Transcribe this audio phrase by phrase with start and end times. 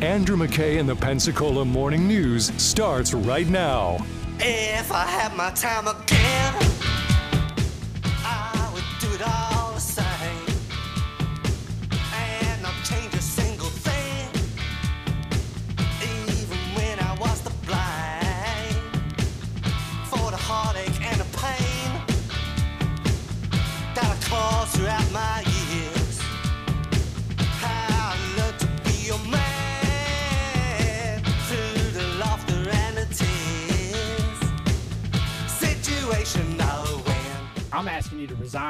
[0.00, 3.98] Andrew McKay and the Pensacola Morning News starts right now.
[4.38, 6.75] If I had my time again,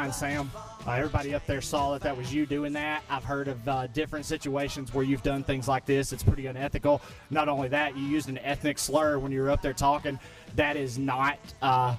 [0.06, 0.50] you Sam.
[0.86, 3.02] Uh, everybody up there saw that that was you doing that.
[3.10, 6.12] I've heard of uh, different situations where you've done things like this.
[6.12, 7.02] It's pretty unethical.
[7.30, 10.18] Not only that, you used an ethnic slur when you were up there talking.
[10.54, 11.38] That is not.
[11.60, 11.96] Uh,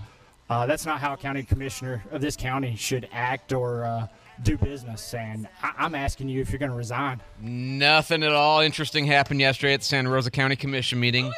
[0.49, 4.07] uh, that's not how a county commissioner of this county should act or uh,
[4.43, 5.13] do business.
[5.13, 7.21] And I- I'm asking you if you're going to resign.
[7.41, 11.29] Nothing at all interesting happened yesterday at the Santa Rosa County Commission meeting.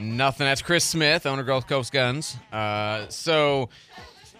[0.00, 0.46] Nothing.
[0.46, 2.36] That's Chris Smith, owner of Gulf Coast Guns.
[2.52, 3.68] Uh, so,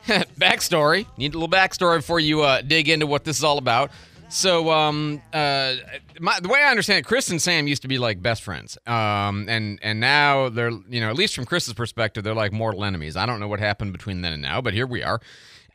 [0.39, 1.07] backstory.
[1.17, 3.91] Need a little backstory before you uh, dig into what this is all about.
[4.29, 5.77] So, um, uh,
[6.19, 8.77] my, the way I understand it, Chris and Sam used to be like best friends,
[8.87, 12.85] um, and and now they're you know at least from Chris's perspective, they're like mortal
[12.85, 13.17] enemies.
[13.17, 15.21] I don't know what happened between then and now, but here we are.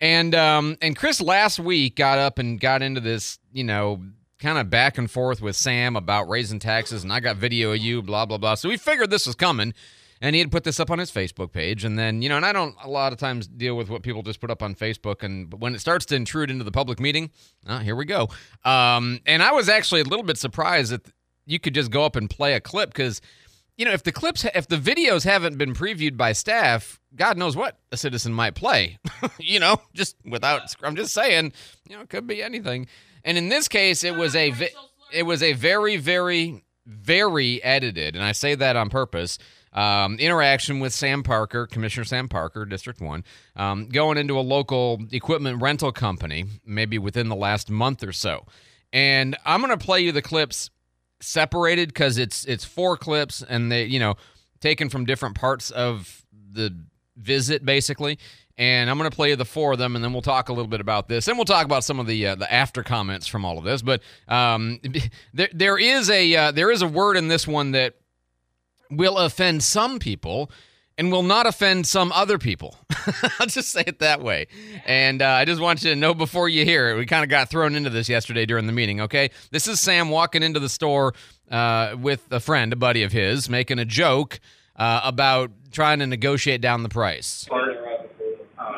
[0.02, 4.02] And um, and Chris last week got up and got into this you know
[4.40, 7.78] kind of back and forth with Sam about raising taxes, and I got video of
[7.78, 8.56] you, blah blah blah.
[8.56, 9.74] So we figured this was coming,
[10.22, 12.46] and he had put this up on his Facebook page, and then you know, and
[12.46, 15.24] I don't a lot of times deal with what people just put up on Facebook,
[15.24, 17.32] and but when it starts to intrude into the public meeting,
[17.68, 18.30] uh, here we go.
[18.66, 21.06] Um, and I was actually a little bit surprised that
[21.46, 23.22] you could just go up and play a clip because.
[23.78, 27.56] You know, if the clips, if the videos haven't been previewed by staff, God knows
[27.56, 29.00] what a citizen might play.
[29.40, 30.76] you know, just without.
[30.84, 31.54] I'm just saying,
[31.88, 32.88] you know, it could be anything.
[33.24, 34.74] And in this case, it was a vi-
[35.14, 39.38] it was a very very very edited, and I say that on purpose.
[39.72, 43.24] Um, interaction with Sam Parker, Commissioner Sam Parker, District One,
[43.56, 48.46] um, going into a local equipment rental company, maybe within the last month or so.
[48.92, 50.72] And I'm gonna play you the clips
[51.22, 54.16] separated because it's it's four clips and they you know
[54.60, 56.76] taken from different parts of the
[57.18, 58.18] visit basically.
[58.58, 60.54] And i'm going to play you the four of them and then we'll talk a
[60.54, 61.30] little bit about this.
[61.30, 63.82] And we'll talk about some of the uh, the after comments from all of this.
[63.82, 64.80] But um,
[65.34, 67.96] there, there is a uh, there is a word in this one that
[68.90, 70.52] will offend some people
[70.98, 72.76] and will not offend some other people.
[73.40, 74.48] I'll just say it that way.
[74.86, 77.30] And uh, I just want you to know before you hear it, we kind of
[77.30, 79.30] got thrown into this yesterday during the meeting, okay?
[79.52, 81.14] This is Sam walking into the store
[81.50, 84.42] uh, with a friend, a buddy of his, making a joke
[84.76, 87.48] uh, about trying to negotiate down the price.
[87.50, 87.56] Uh,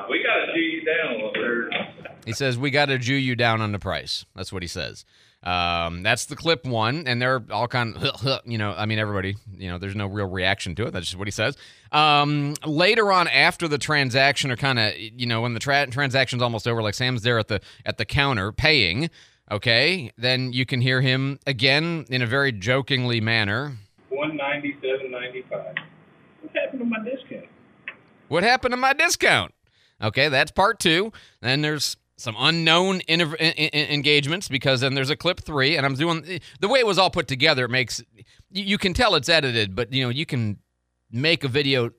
[0.07, 2.22] we got to G you down a little bit.
[2.25, 4.25] He says, We got to Jew you down on the price.
[4.35, 5.05] That's what he says.
[5.44, 9.35] Um, that's the clip one, and they're all kind of, you know, I mean, everybody,
[9.57, 10.91] you know, there's no real reaction to it.
[10.91, 11.57] That's just what he says.
[11.91, 16.41] Um, later on, after the transaction, or kind of, you know, when the tra- transaction's
[16.44, 19.09] almost over, like Sam's there at the at the counter paying.
[19.50, 23.78] Okay, then you can hear him again in a very jokingly manner.
[24.09, 25.75] One ninety seven ninety five.
[26.41, 27.50] What happened to my discount?
[28.29, 29.53] What happened to my discount?
[30.02, 31.12] Okay, that's part two.
[31.41, 35.95] Then there's some unknown en- en- engagements because then there's a clip three, and I'm
[35.95, 37.65] doing the way it was all put together.
[37.65, 38.03] It makes
[38.51, 40.59] you, can tell it's edited, but you know you can
[41.11, 41.91] make a video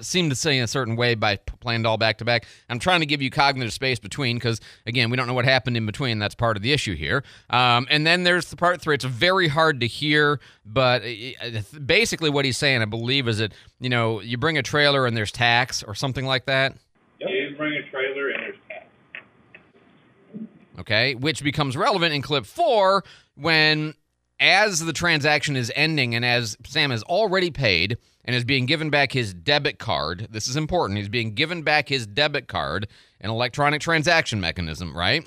[0.00, 2.46] seem to say in a certain way by playing it all back to back.
[2.68, 5.76] I'm trying to give you cognitive space between because again we don't know what happened
[5.76, 6.18] in between.
[6.18, 7.24] That's part of the issue here.
[7.48, 8.94] Um, and then there's the part three.
[8.94, 13.52] It's very hard to hear, but uh, basically what he's saying, I believe, is that
[13.80, 16.76] you know you bring a trailer and there's tax or something like that.
[17.18, 18.86] Yeah, you bring a trailer and there's tax.
[20.80, 23.04] Okay, which becomes relevant in clip four
[23.36, 23.94] when,
[24.38, 28.90] as the transaction is ending and as Sam has already paid and is being given
[28.90, 30.98] back his debit card, this is important.
[30.98, 32.88] He's being given back his debit card,
[33.20, 35.24] an electronic transaction mechanism, right?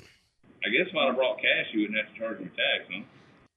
[0.64, 3.02] I guess if I'd have brought cash, you wouldn't have to charge me tax, huh?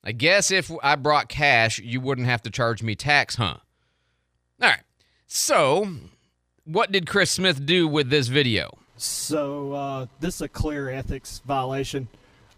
[0.03, 3.57] I guess if I brought cash, you wouldn't have to charge me tax, huh?
[4.61, 4.83] All right.
[5.25, 5.89] So,
[6.63, 8.77] what did Chris Smith do with this video?
[8.97, 12.07] So uh, this is a clear ethics violation.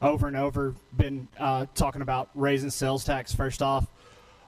[0.02, 3.36] Over and over, been uh, talking about raising sales tax.
[3.36, 3.86] First off,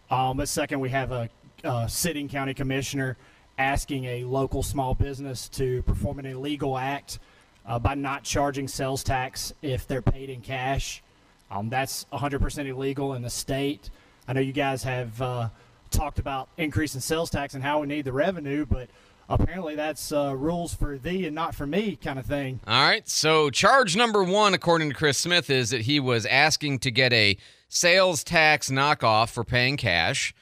[0.10, 1.30] um, but second, we have a,
[1.66, 3.18] a sitting county commissioner
[3.58, 7.20] asking a local small business to perform an illegal act
[7.66, 11.04] uh, by not charging sales tax if they're paid in cash.
[11.52, 13.90] Um, that's 100% illegal in the state.
[14.30, 15.50] I know you guys have uh,
[15.90, 18.88] talked about increasing sales tax and how we need the revenue, but
[19.33, 22.60] apparently that's uh, rules for thee and not for me kind of thing.
[22.68, 23.07] All right.
[23.07, 27.13] So, charge number one, according to Chris Smith, is that he was asking to get
[27.13, 27.38] a
[27.69, 30.33] sales tax knockoff for paying cash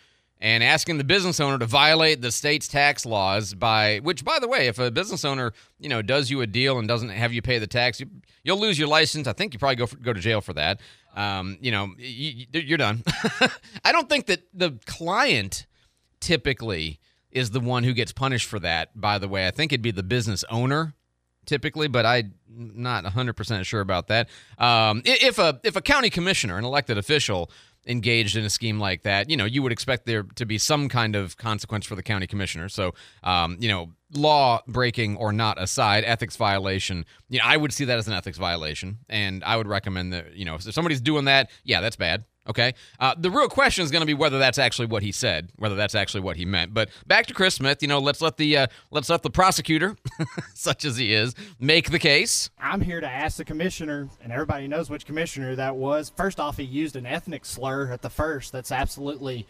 [0.41, 4.47] and asking the business owner to violate the state's tax laws by which by the
[4.47, 7.41] way if a business owner you know does you a deal and doesn't have you
[7.41, 8.07] pay the tax you,
[8.43, 10.79] you'll lose your license i think you probably go for, go to jail for that
[11.15, 13.03] um, you know you, you're done
[13.85, 15.65] i don't think that the client
[16.19, 16.99] typically
[17.31, 19.91] is the one who gets punished for that by the way i think it'd be
[19.91, 20.93] the business owner
[21.49, 24.29] typically, but I'm not 100% sure about that.
[24.57, 27.49] Um, if a if a county commissioner, an elected official,
[27.87, 30.87] engaged in a scheme like that, you know, you would expect there to be some
[30.89, 32.69] kind of consequence for the county commissioner.
[32.69, 32.93] So,
[33.23, 37.85] um, you know, law breaking or not aside, ethics violation, you know, I would see
[37.85, 41.25] that as an ethics violation, and I would recommend that, you know, if somebody's doing
[41.25, 42.25] that, yeah, that's bad.
[42.49, 42.73] Okay.
[42.99, 45.75] Uh, the real question is going to be whether that's actually what he said, whether
[45.75, 46.73] that's actually what he meant.
[46.73, 47.83] But back to Chris Smith.
[47.83, 49.95] You know, let's let the uh, let's let the prosecutor,
[50.55, 52.49] such as he is, make the case.
[52.59, 56.11] I'm here to ask the commissioner, and everybody knows which commissioner that was.
[56.17, 58.51] First off, he used an ethnic slur at the first.
[58.51, 59.45] That's absolutely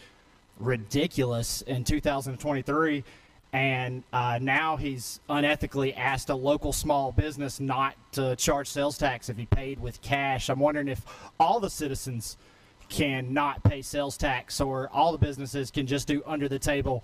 [0.59, 3.05] ridiculous in 2023.
[3.51, 9.29] And uh, now he's unethically asked a local small business not to charge sales tax
[9.29, 10.49] if he paid with cash.
[10.49, 11.03] I'm wondering if
[11.39, 12.37] all the citizens
[12.89, 17.03] can not pay sales tax, or all the businesses can just do under the table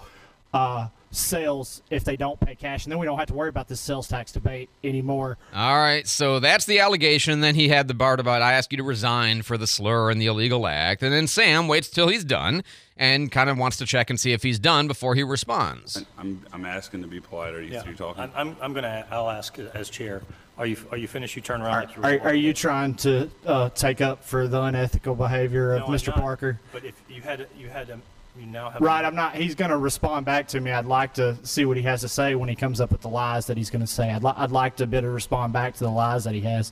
[0.54, 3.68] uh, sales if they don't pay cash, and then we don't have to worry about
[3.68, 5.38] this sales tax debate anymore.
[5.54, 7.42] All right, so that's the allegation.
[7.42, 10.20] Then he had the part about I ask you to resign for the slur and
[10.22, 12.64] the illegal act, and then Sam waits till he's done
[12.98, 16.06] and kind of wants to check and see if he's done before he responds.
[16.18, 17.54] I'm, I'm asking to be polite.
[17.54, 18.22] Are you Yeah, through talking?
[18.22, 20.22] I'm- I'm, I'm going to, I'll ask as chair,
[20.58, 21.36] are you, are you finished?
[21.36, 21.74] You turn around.
[21.74, 25.74] Are, like you are, are you trying to uh, take up for the unethical behavior
[25.74, 26.08] of No, I'm Mr.
[26.08, 26.22] not.
[26.22, 26.60] Parker?
[26.72, 28.02] But if you had, you had, um,
[28.40, 28.82] you now have.
[28.82, 29.36] Right, I'm not.
[29.36, 30.72] He's going to respond back to me.
[30.72, 33.10] I'd like to see what he has to say when he comes up with the
[33.10, 34.12] lies that he's going to say.
[34.12, 36.72] I'd, li- I'd like to better respond back to the lies that he has.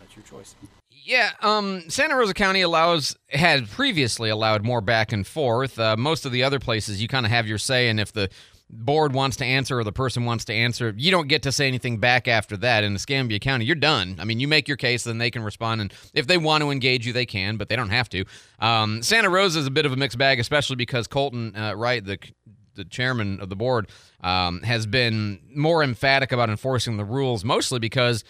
[0.00, 0.54] That's your choice.
[0.90, 5.78] Yeah, um, Santa Rosa County allows had previously allowed more back and forth.
[5.78, 8.28] Uh, most of the other places, you kind of have your say, and if the
[8.68, 11.68] board wants to answer or the person wants to answer, you don't get to say
[11.68, 12.84] anything back after that.
[12.84, 14.16] In Escambia County, you're done.
[14.18, 16.70] I mean, you make your case, then they can respond, and if they want to
[16.70, 18.24] engage you, they can, but they don't have to.
[18.58, 22.04] Um, Santa Rosa is a bit of a mixed bag, especially because Colten uh, Wright,
[22.04, 22.18] the
[22.74, 23.88] the chairman of the board,
[24.20, 28.22] um, has been more emphatic about enforcing the rules, mostly because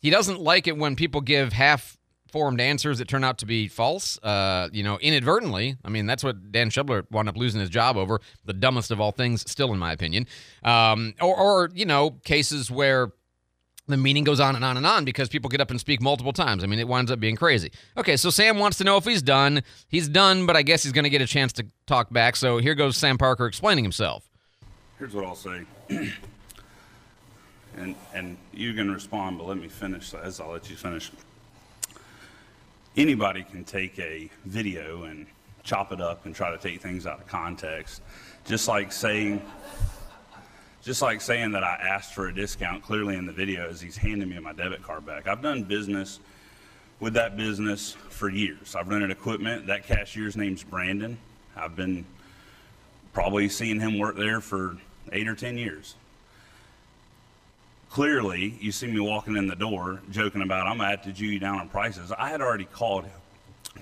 [0.00, 1.96] he doesn't like it when people give half
[2.32, 5.76] formed answers that turn out to be false, uh, you know, inadvertently.
[5.84, 8.20] I mean, that's what Dan Shubler wound up losing his job over.
[8.46, 10.26] The dumbest of all things, still, in my opinion.
[10.64, 13.12] Um, or, or, you know, cases where
[13.86, 16.32] the meeting goes on and on and on because people get up and speak multiple
[16.32, 16.64] times.
[16.64, 17.70] I mean, it winds up being crazy.
[17.96, 19.62] Okay, so Sam wants to know if he's done.
[19.88, 22.36] He's done, but I guess he's going to get a chance to talk back.
[22.36, 24.30] So here goes Sam Parker explaining himself.
[24.98, 25.64] Here's what I'll say.
[27.76, 31.10] and and you can respond, but let me finish as I'll let you finish.
[32.96, 35.26] Anybody can take a video and
[35.62, 38.02] chop it up and try to take things out of context.
[38.44, 39.40] Just like saying
[40.82, 43.96] just like saying that I asked for a discount clearly in the video as he's
[43.96, 45.28] handing me my debit card back.
[45.28, 46.18] I've done business
[46.98, 48.74] with that business for years.
[48.74, 49.68] I've rented equipment.
[49.68, 51.16] That cashier's name's Brandon.
[51.56, 52.04] I've been
[53.12, 54.76] probably seeing him work there for
[55.12, 55.94] eight or ten years.
[57.92, 61.26] Clearly, you see me walking in the door joking about I'm gonna have to Jew
[61.26, 62.10] you down on prices.
[62.16, 63.12] I had already called him.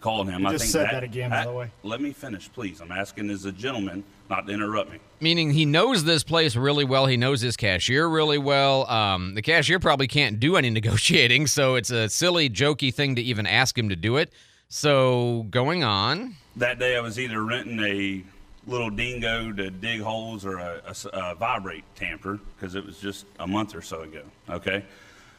[0.01, 0.41] Called him.
[0.41, 1.71] You I just think said that again, by the way.
[1.85, 2.81] Let me finish, please.
[2.81, 4.99] I'm asking as a gentleman not to interrupt me.
[5.21, 7.07] meaning he knows this place really well.
[7.07, 8.89] He knows his cashier really well.
[8.91, 13.23] Um, the cashier probably can't do any negotiating, so it's a silly, jokey thing to
[13.23, 14.33] even ask him to do it.
[14.69, 18.25] So going on, That day, I was either renting a
[18.67, 23.75] little dingo to dig holes or a vibrate tamper because it was just a month
[23.75, 24.23] or so ago.
[24.49, 24.85] Okay.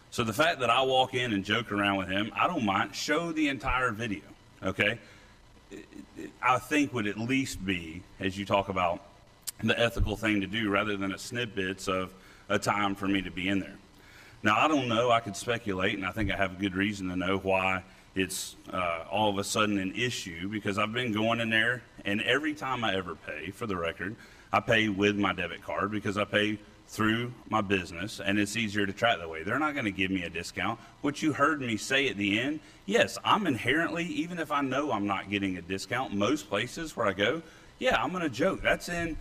[0.10, 2.96] So the fact that I walk in and joke around with him, I don't mind.
[2.96, 4.24] Show the entire video.
[4.64, 5.00] Okay.
[6.42, 9.02] I think would at least be, as you talk about,
[9.64, 12.14] the ethical thing to do rather than a snippets of
[12.50, 13.78] a time for me to be in there.
[14.44, 15.12] Now, I don't know.
[15.12, 17.84] I could speculate, and I think I have a good reason to know why
[18.16, 22.22] it's uh, all of a sudden an issue because I've been going in there, and
[22.22, 24.16] every time I ever pay, for the record,
[24.52, 28.86] I pay with my debit card because I pay through my business, and it's easier
[28.86, 29.44] to track that way.
[29.44, 30.78] They're not going to give me a discount.
[31.02, 34.92] What you heard me say at the end, yes, I'm inherently, even if I know
[34.92, 37.42] I'm not getting a discount, most places where I go,
[37.80, 38.62] yeah, I'm going to joke.
[38.62, 39.18] That's in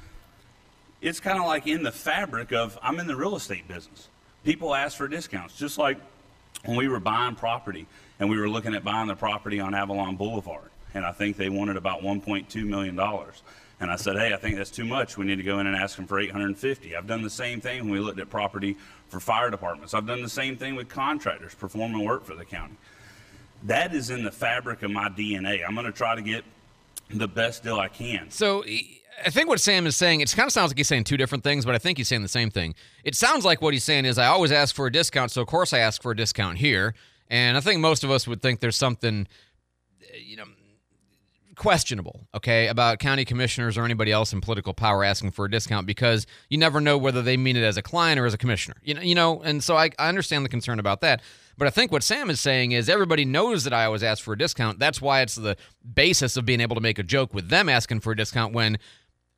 [1.01, 4.09] it's kind of like in the fabric of I'm in the real estate business.
[4.45, 5.99] People ask for discounts, just like
[6.65, 7.87] when we were buying property
[8.19, 11.49] and we were looking at buying the property on Avalon Boulevard, and I think they
[11.49, 13.43] wanted about 1.2 million dollars.
[13.81, 15.17] And I said, hey, I think that's too much.
[15.17, 16.95] We need to go in and ask them for 850.
[16.95, 18.77] I've done the same thing when we looked at property
[19.09, 19.95] for fire departments.
[19.95, 22.75] I've done the same thing with contractors performing work for the county.
[23.63, 25.67] That is in the fabric of my DNA.
[25.67, 26.45] I'm going to try to get
[27.09, 28.31] the best deal I can.
[28.31, 28.65] So
[29.25, 31.45] I think what Sam is saying, it kind of sounds like he's saying two different
[31.45, 32.75] things, but I think he's saying the same thing.
[33.03, 35.49] It sounds like what he's saying is, I always ask for a discount, so of
[35.49, 36.95] course I ask for a discount here.
[37.29, 39.27] And I think most of us would think there's something,
[40.03, 40.45] eh, you know,
[41.61, 45.87] questionable, okay, about county commissioners or anybody else in political power asking for a discount
[45.87, 48.77] because you never know whether they mean it as a client or as a commissioner.
[48.83, 51.21] You know, you know, and so I, I understand the concern about that.
[51.59, 54.33] But I think what Sam is saying is everybody knows that I always ask for
[54.33, 54.79] a discount.
[54.79, 55.55] That's why it's the
[55.95, 58.79] basis of being able to make a joke with them asking for a discount when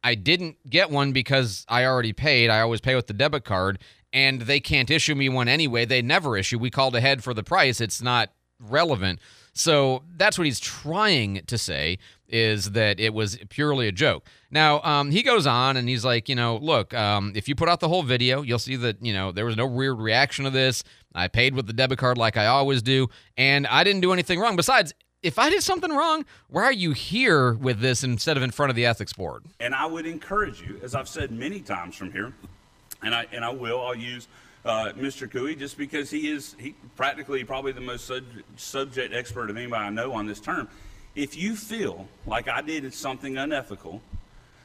[0.04, 2.50] I didn't get one because I already paid.
[2.50, 3.80] I always pay with the debit card,
[4.12, 5.86] and they can't issue me one anyway.
[5.86, 6.60] They never issue.
[6.60, 7.80] We called ahead for the price.
[7.80, 9.18] It's not relevant.
[9.52, 14.26] So that's what he's trying to say is that it was purely a joke.
[14.50, 17.68] Now, um, he goes on and he's like, you know, look, um, if you put
[17.68, 20.50] out the whole video, you'll see that, you know, there was no weird reaction to
[20.50, 20.82] this.
[21.14, 24.40] I paid with the debit card like I always do, and I didn't do anything
[24.40, 24.56] wrong.
[24.56, 28.50] Besides, if I did something wrong, why are you here with this instead of in
[28.50, 29.44] front of the ethics board?
[29.60, 32.32] And I would encourage you, as I've said many times from here,
[33.02, 34.26] and I and I will, I'll use
[34.64, 35.28] uh, Mr.
[35.30, 38.24] Cooey just because he is he practically probably the most sub-
[38.56, 40.68] subject expert of anybody I know on this term.
[41.14, 44.00] If you feel like I did something unethical,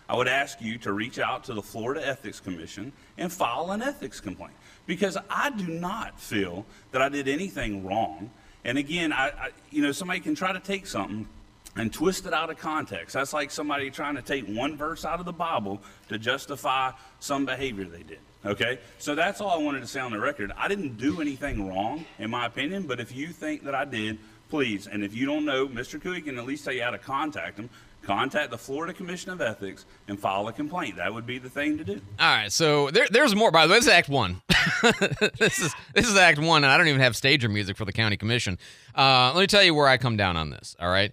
[0.07, 3.81] I would ask you to reach out to the Florida Ethics Commission and file an
[3.81, 4.53] ethics complaint
[4.85, 8.29] because I do not feel that I did anything wrong.
[8.63, 11.27] And again, I, I, you know, somebody can try to take something
[11.75, 13.13] and twist it out of context.
[13.13, 17.45] That's like somebody trying to take one verse out of the Bible to justify some
[17.45, 18.19] behavior they did.
[18.47, 18.79] Okay?
[18.97, 20.51] So that's all I wanted to say on the record.
[20.57, 24.17] I didn't do anything wrong, in my opinion, but if you think that I did,
[24.49, 26.01] please, and if you don't know, Mr.
[26.01, 27.69] Cooey can at least tell you how to contact him.
[28.03, 30.95] Contact the Florida Commission of Ethics and file a complaint.
[30.95, 31.99] That would be the thing to do.
[32.19, 33.51] All right, so there, there's more.
[33.51, 34.41] By the way, this is Act One.
[35.39, 37.91] this is this is Act One, and I don't even have stager music for the
[37.91, 38.59] county commission.
[38.95, 40.73] Uh, let me tell you where I come down on this.
[40.79, 41.11] All right,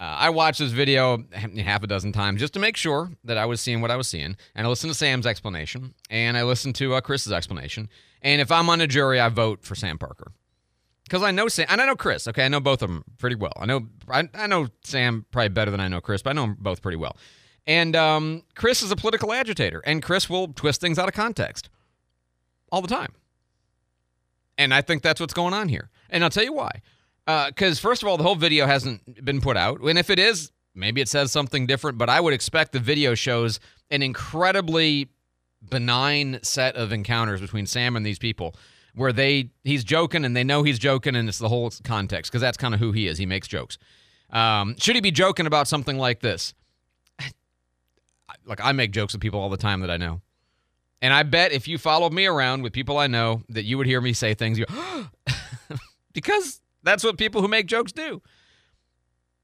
[0.00, 3.44] uh, I watched this video half a dozen times just to make sure that I
[3.44, 6.74] was seeing what I was seeing, and I listened to Sam's explanation, and I listened
[6.76, 7.90] to uh, Chris's explanation.
[8.22, 10.32] And if I'm on a jury, I vote for Sam Parker
[11.04, 12.26] because I know Sam and I know Chris.
[12.26, 13.52] Okay, I know both of them pretty well.
[13.56, 16.42] I know I, I know Sam probably better than I know Chris, but I know
[16.42, 17.16] them both pretty well.
[17.66, 21.68] And um, Chris is a political agitator, and Chris will twist things out of context
[22.72, 23.12] all the time.
[24.56, 25.90] And I think that's what's going on here.
[26.08, 26.80] And I'll tell you why.
[27.48, 30.18] Because uh, first of all, the whole video hasn't been put out, and if it
[30.18, 31.98] is, maybe it says something different.
[31.98, 33.60] But I would expect the video shows
[33.90, 35.08] an incredibly
[35.68, 38.54] benign set of encounters between Sam and these people
[38.94, 42.40] where they he's joking and they know he's joking and it's the whole context because
[42.40, 43.18] that's kind of who he is.
[43.18, 43.78] He makes jokes.
[44.30, 46.54] Um, should he be joking about something like this?
[48.46, 50.22] Like I make jokes with people all the time that I know,
[51.02, 53.86] and I bet if you followed me around with people I know, that you would
[53.86, 54.58] hear me say things.
[54.58, 54.66] You
[56.12, 58.22] because that's what people who make jokes do.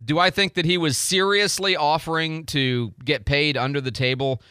[0.04, 4.42] Do I think that he was seriously offering to get paid under the table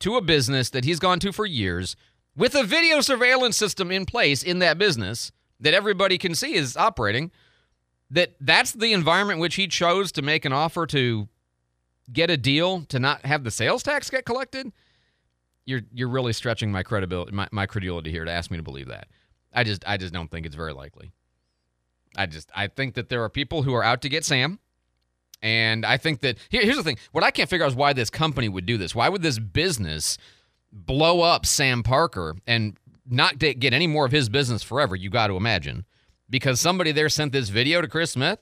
[0.00, 1.96] to a business that he's gone to for years?
[2.36, 6.76] with a video surveillance system in place in that business that everybody can see is
[6.76, 7.30] operating
[8.10, 11.28] that that's the environment which he chose to make an offer to
[12.12, 14.72] get a deal to not have the sales tax get collected
[15.66, 18.88] you're you're really stretching my credibility my, my credulity here to ask me to believe
[18.88, 19.06] that
[19.52, 21.12] i just i just don't think it's very likely
[22.16, 24.58] i just i think that there are people who are out to get sam.
[25.40, 26.98] And i think that here, here's the thing.
[27.12, 28.94] What i can't figure out is why this company would do this.
[28.94, 30.18] Why would this business
[30.72, 32.76] blow up Sam Parker and
[33.08, 35.84] not get any more of his business forever, you got to imagine.
[36.30, 38.38] Because somebody there sent this video to Chris Smith,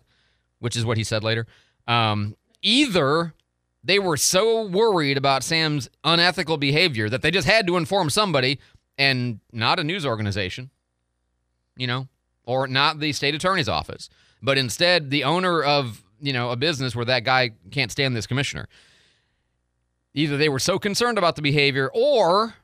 [0.60, 1.46] which is what he said later.
[1.88, 3.34] Um, either
[3.82, 8.60] they were so worried about Sam's unethical behavior that they just had to inform somebody
[8.96, 10.70] and not a news organization,
[11.76, 12.06] you know,
[12.50, 14.10] or not the state attorney's office,
[14.42, 18.26] but instead the owner of, you know, a business where that guy can't stand this
[18.26, 18.66] commissioner.
[20.14, 22.54] Either they were so concerned about the behavior or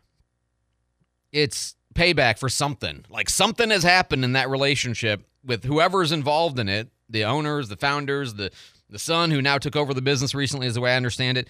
[1.30, 3.04] it's payback for something.
[3.08, 7.76] Like something has happened in that relationship with whoever's involved in it, the owners, the
[7.76, 8.50] founders, the
[8.88, 11.48] the son who now took over the business recently is the way I understand it.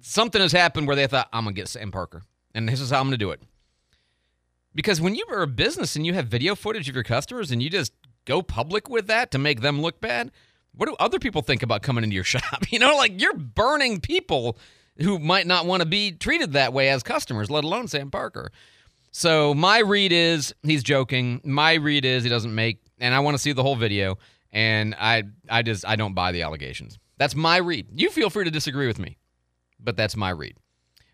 [0.00, 2.22] Something has happened where they thought, I'm gonna get Sam Parker.
[2.54, 3.40] And this is how I'm gonna do it.
[4.74, 7.62] Because when you are a business and you have video footage of your customers and
[7.62, 7.92] you just
[8.24, 10.30] go public with that to make them look bad,
[10.74, 12.70] what do other people think about coming into your shop?
[12.70, 14.58] You know, like you're burning people
[14.98, 18.50] who might not want to be treated that way as customers, let alone Sam Parker.
[19.10, 21.40] So my read is he's joking.
[21.44, 24.18] My read is he doesn't make, and I want to see the whole video.
[24.52, 26.98] And I, I just, I don't buy the allegations.
[27.18, 27.86] That's my read.
[27.94, 29.18] You feel free to disagree with me,
[29.78, 30.56] but that's my read.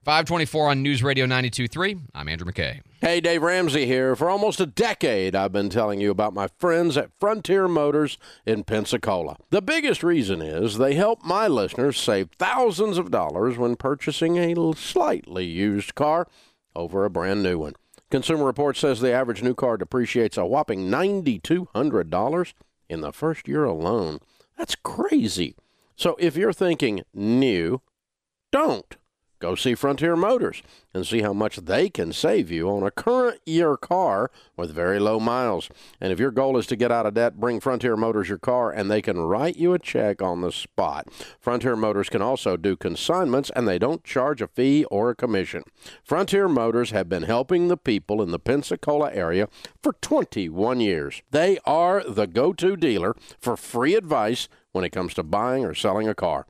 [0.08, 2.00] 524 on News Radio 92.3.
[2.14, 2.80] I'm Andrew McKay.
[3.02, 4.16] Hey, Dave Ramsey here.
[4.16, 8.64] For almost a decade, I've been telling you about my friends at Frontier Motors in
[8.64, 9.36] Pensacola.
[9.50, 14.54] The biggest reason is they help my listeners save thousands of dollars when purchasing a
[14.76, 16.26] slightly used car
[16.74, 17.74] over a brand new one.
[18.10, 22.52] Consumer Reports says the average new car depreciates a whopping $9,200
[22.88, 24.20] in the first year alone.
[24.56, 25.54] That's crazy.
[25.96, 27.82] So if you're thinking new,
[28.50, 28.96] don't.
[29.40, 33.40] Go see Frontier Motors and see how much they can save you on a current
[33.46, 35.68] year car with very low miles.
[36.00, 38.72] And if your goal is to get out of debt, bring Frontier Motors your car
[38.72, 41.06] and they can write you a check on the spot.
[41.38, 45.62] Frontier Motors can also do consignments and they don't charge a fee or a commission.
[46.02, 49.48] Frontier Motors have been helping the people in the Pensacola area
[49.80, 51.22] for 21 years.
[51.30, 55.74] They are the go to dealer for free advice when it comes to buying or
[55.74, 56.46] selling a car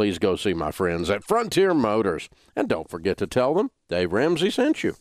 [0.00, 2.30] please go see my friends at Frontier Motors.
[2.56, 4.96] And don't forget to tell them Dave Ramsey sent you.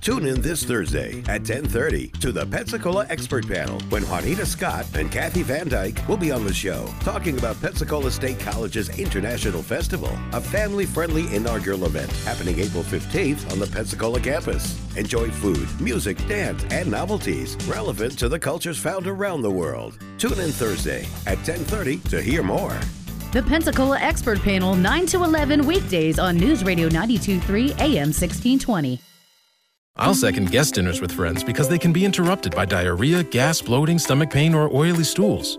[0.00, 5.10] Tune in this Thursday at 10:30 to the Pensacola Expert Panel when Juanita Scott and
[5.10, 10.16] Kathy Van Dyke will be on the show talking about Pensacola State College's International Festival,
[10.32, 14.78] a family-friendly inaugural event happening April 15th on the Pensacola campus.
[14.96, 19.98] Enjoy food, music, dance, and novelties relevant to the cultures found around the world.
[20.16, 22.78] Tune in Thursday at 10:30 to hear more.
[23.34, 29.00] The Pensacola Expert Panel, 9 to 11 weekdays on News Radio 923 AM 1620.
[29.96, 33.98] I'll second guest dinners with friends because they can be interrupted by diarrhea, gas, bloating,
[33.98, 35.58] stomach pain, or oily stools.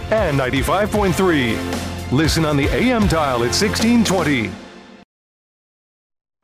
[0.11, 2.11] and 95.3.
[2.11, 4.51] Listen on the AM dial at 1620.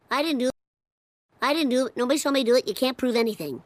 [0.09, 0.53] I didn't do it.
[1.41, 1.97] I didn't do it.
[1.97, 2.67] Nobody saw me do it.
[2.67, 3.61] You can't prove anything.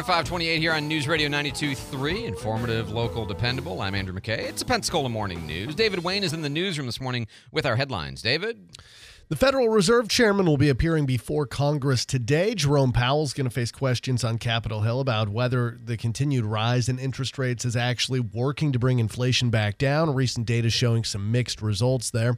[0.00, 0.06] Side.
[0.10, 2.24] 528 here on News Radio 92.3.
[2.24, 3.80] Informative, local, dependable.
[3.80, 4.38] I'm Andrew McKay.
[4.38, 5.74] It's a Pensacola Morning News.
[5.74, 8.22] David Wayne is in the newsroom this morning with our headlines.
[8.22, 8.58] David?
[9.28, 12.54] The Federal Reserve Chairman will be appearing before Congress today.
[12.54, 16.88] Jerome Powell is going to face questions on Capitol Hill about whether the continued rise
[16.88, 20.12] in interest rates is actually working to bring inflation back down.
[20.14, 22.36] Recent data showing some mixed results there.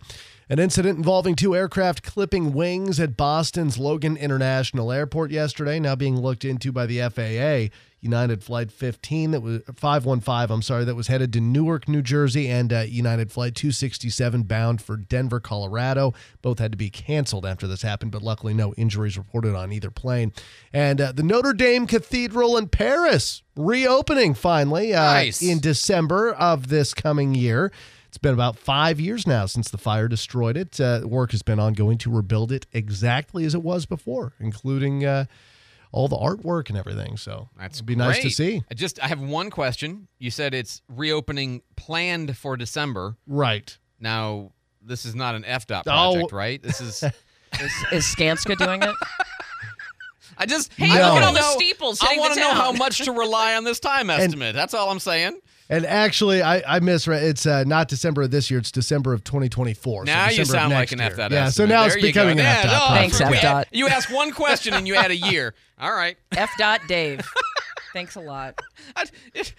[0.53, 6.21] An incident involving two aircraft clipping wings at Boston's Logan International Airport yesterday, now being
[6.21, 7.75] looked into by the FAA.
[8.03, 12.51] United Flight 15 that was 515, I'm sorry, that was headed to Newark, New Jersey,
[12.51, 16.12] and uh, United Flight 267 bound for Denver, Colorado.
[16.43, 19.91] Both had to be canceled after this happened, but luckily no injuries reported on either
[19.91, 20.35] plane.
[20.71, 25.41] And uh, the Notre Dame Cathedral in Paris reopening finally uh, Nice.
[25.41, 27.73] in December of this coming year.
[28.12, 30.79] It's been about five years now since the fire destroyed it.
[30.79, 35.25] Uh, work has been ongoing to rebuild it exactly as it was before, including uh,
[35.92, 37.16] all the artwork and everything.
[37.16, 38.64] So That's it'd be nice to see.
[38.70, 40.09] I just I have one question.
[40.18, 43.16] You said it's reopening planned for December.
[43.27, 43.79] Right.
[43.98, 46.12] Now, this is not an FDOT Oh.
[46.12, 46.62] project, right?
[46.62, 47.03] This is
[47.61, 48.94] Is, is Skanska doing it?
[50.37, 52.72] I just Hey, I look at all the steeples I hitting want to know how
[52.72, 54.55] much to rely on this time estimate.
[54.55, 55.40] That's all I'm saying.
[55.73, 57.23] And actually, I, I misread.
[57.23, 58.61] It's uh, not December of this year.
[58.61, 60.07] It's December of 2024.
[60.07, 61.11] so Now you December of sound like next an year.
[61.11, 62.09] FDOT Yeah, so now There it's you go.
[62.09, 62.89] becoming an Yeah, FDOT.
[62.91, 62.95] no.
[62.95, 63.65] Thanks, you FDOT.
[63.73, 65.55] You asked one question and you add a year.
[65.81, 66.17] All right.
[66.37, 66.51] F.
[66.59, 67.21] Dot Dave.
[67.95, 68.61] Thanks a lot.
[68.97, 69.05] I,
[69.35, 69.55] it,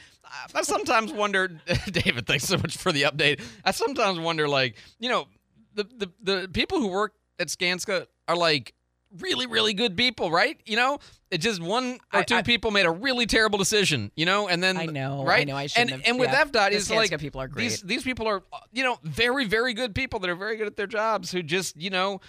[0.54, 1.48] I sometimes wonder,
[1.92, 3.42] David, thanks so much for the update.
[3.66, 5.28] I sometimes wonder, like, you know,
[5.74, 8.74] the, the, the people who work at Skanska are like
[9.20, 10.60] really, really good people, right?
[10.66, 11.00] You know,
[11.32, 14.78] it just one or two people made a really terrible decision, you know, and then
[14.78, 15.42] I know, right?
[15.42, 16.44] I know, I shouldn't and have- and with yeah.
[16.46, 17.88] FDOT, it's like people are These great.
[17.90, 20.76] these people are, uh, you know, very, very good people that are very good at
[20.78, 22.22] their jobs who just, you know.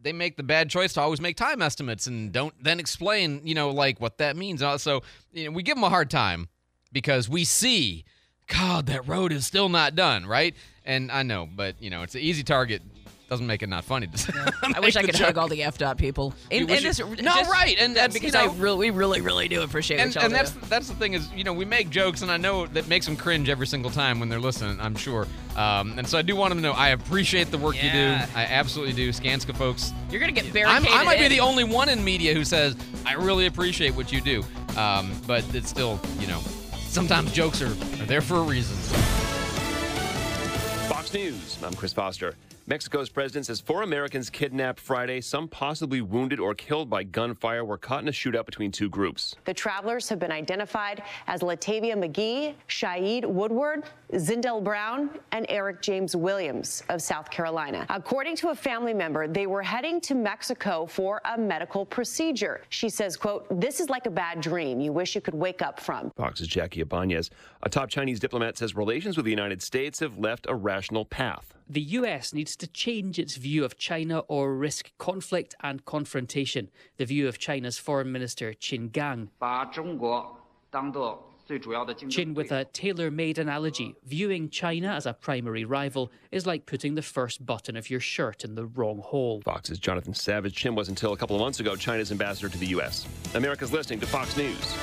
[0.00, 3.56] They make the bad choice to always make time estimates and don't then explain, you
[3.56, 4.62] know, like what that means.
[4.62, 6.46] Uh, So, you know, we give them a hard time
[6.92, 8.04] because we see,
[8.46, 10.54] God, that road is still not done, right?
[10.84, 12.80] And I know, but you know, it's an easy target.
[13.28, 14.08] Doesn't make it not funny.
[14.74, 16.32] I wish I could hug all the FDOT people.
[16.50, 18.96] You And, wish you- this, No, just- right, and that's, because you I really, we
[18.96, 20.36] really, really do appreciate and, what y'all and do.
[20.38, 23.04] that's that's the thing is you know we make jokes and I know that makes
[23.04, 26.36] them cringe every single time when they're listening I'm sure um, and so I do
[26.36, 29.92] want them to know I appreciate the work you do I absolutely do Skanska folks
[30.10, 30.86] You're gonna get I'm.
[30.88, 34.20] I might be the only one in media who says I really appreciate what you
[34.22, 34.42] do
[34.76, 36.40] um, but it's still you know
[36.88, 38.76] sometimes jokes are, are there for a reason
[40.88, 41.58] Fox News.
[41.62, 42.34] I'm Chris Foster.
[42.68, 47.78] Mexico's president says four Americans kidnapped Friday, some possibly wounded or killed by gunfire, were
[47.78, 49.34] caught in a shootout between two groups.
[49.46, 56.14] The travelers have been identified as Latavia McGee, Shaeed Woodard, Zindell Brown, and Eric James
[56.14, 57.86] Williams of South Carolina.
[57.88, 62.60] According to a family member, they were heading to Mexico for a medical procedure.
[62.68, 65.80] She says, quote, this is like a bad dream you wish you could wake up
[65.80, 66.10] from.
[66.18, 67.30] Fox's Jackie Ibanez.
[67.62, 71.54] A top Chinese diplomat says relations with the United States have left a rational path.
[71.70, 77.04] The US needs to change its view of China or risk conflict and confrontation, the
[77.04, 79.30] view of China's Foreign Minister Qin Gang.
[82.10, 86.94] Qin, with a tailor made analogy, viewing China as a primary rival is like putting
[86.94, 89.40] the first button of your shirt in the wrong hole.
[89.44, 90.62] Fox's Jonathan Savage.
[90.62, 93.06] Qin was until a couple of months ago China's ambassador to the U.S.
[93.34, 94.74] America's listening to Fox News.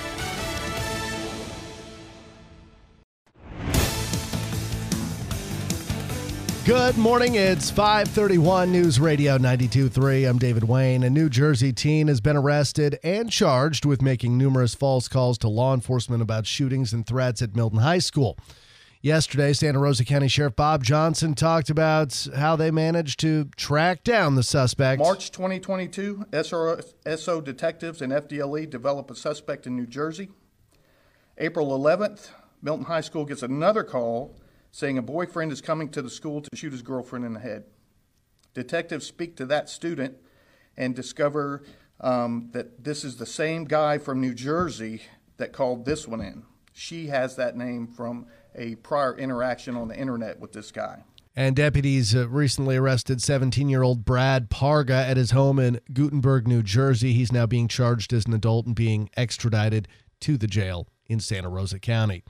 [6.65, 7.35] Good morning.
[7.35, 10.27] It's 531 News Radio 92.3.
[10.27, 11.03] I'm David Wayne.
[11.03, 15.47] A New Jersey teen has been arrested and charged with making numerous false calls to
[15.47, 18.35] law enforcement about shootings and threats at Milton High School.
[19.03, 24.33] Yesterday, Santa Rosa County Sheriff Bob Johnson talked about how they managed to track down
[24.33, 24.99] the suspect.
[24.99, 26.81] March 2022, SRO,
[27.15, 30.29] SO detectives and FDLE develop a suspect in New Jersey.
[31.37, 32.29] April 11th,
[32.63, 34.35] Milton High School gets another call
[34.75, 37.63] saying a boyfriend is coming to the school to shoot his girlfriend in the head.
[38.53, 40.17] Detectives speak to that student
[40.75, 41.63] and discover
[42.01, 45.03] um, that this is the same guy from New Jersey
[45.37, 46.43] that called this one in.
[46.73, 51.05] She has that name from a prior interaction on the internet with this guy.
[51.37, 56.49] And deputies uh, recently arrested 17 year old Brad Parga at his home in Guttenberg,
[56.49, 57.13] New Jersey.
[57.13, 59.87] He's now being charged as an adult and being extradited
[60.19, 62.25] to the jail in Santa Rosa County.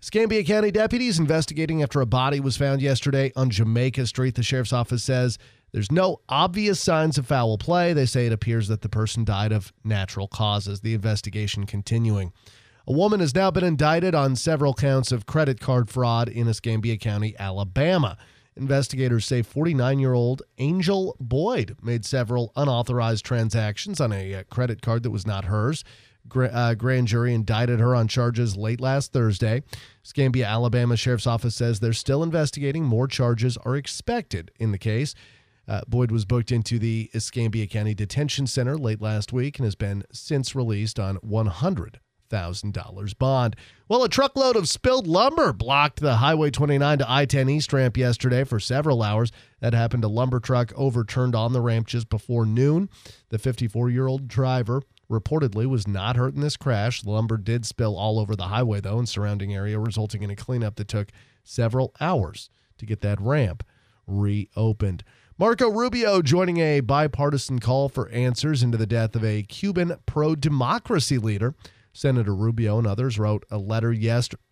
[0.00, 4.36] Escambia County deputies investigating after a body was found yesterday on Jamaica Street.
[4.36, 5.38] The sheriff's office says
[5.72, 7.92] there's no obvious signs of foul play.
[7.92, 10.80] They say it appears that the person died of natural causes.
[10.80, 12.32] The investigation continuing.
[12.86, 16.96] A woman has now been indicted on several counts of credit card fraud in Escambia
[16.96, 18.16] County, Alabama.
[18.56, 24.80] Investigators say 49 year old Angel Boyd made several unauthorized transactions on a uh, credit
[24.80, 25.82] card that was not hers.
[26.34, 29.62] Uh, grand jury indicted her on charges late last Thursday.
[30.04, 32.84] Scambia, Alabama Sheriff's Office says they're still investigating.
[32.84, 35.14] More charges are expected in the case.
[35.68, 39.74] Uh, Boyd was booked into the Escambia County Detention Center late last week and has
[39.74, 43.56] been since released on $100,000 bond.
[43.86, 47.98] Well, a truckload of spilled lumber blocked the Highway 29 to I 10 East ramp
[47.98, 49.30] yesterday for several hours.
[49.60, 50.04] That happened.
[50.04, 52.88] A lumber truck overturned on the ramp just before noon.
[53.28, 57.04] The 54 year old driver reportedly was not hurt in this crash.
[57.04, 60.76] Lumber did spill all over the highway, though, and surrounding area, resulting in a cleanup
[60.76, 61.08] that took
[61.42, 63.64] several hours to get that ramp
[64.06, 65.04] reopened.
[65.38, 70.34] Marco Rubio joining a bipartisan call for answers into the death of a Cuban pro
[70.34, 71.54] democracy leader.
[71.92, 74.42] Senator Rubio and others wrote a letter yesterday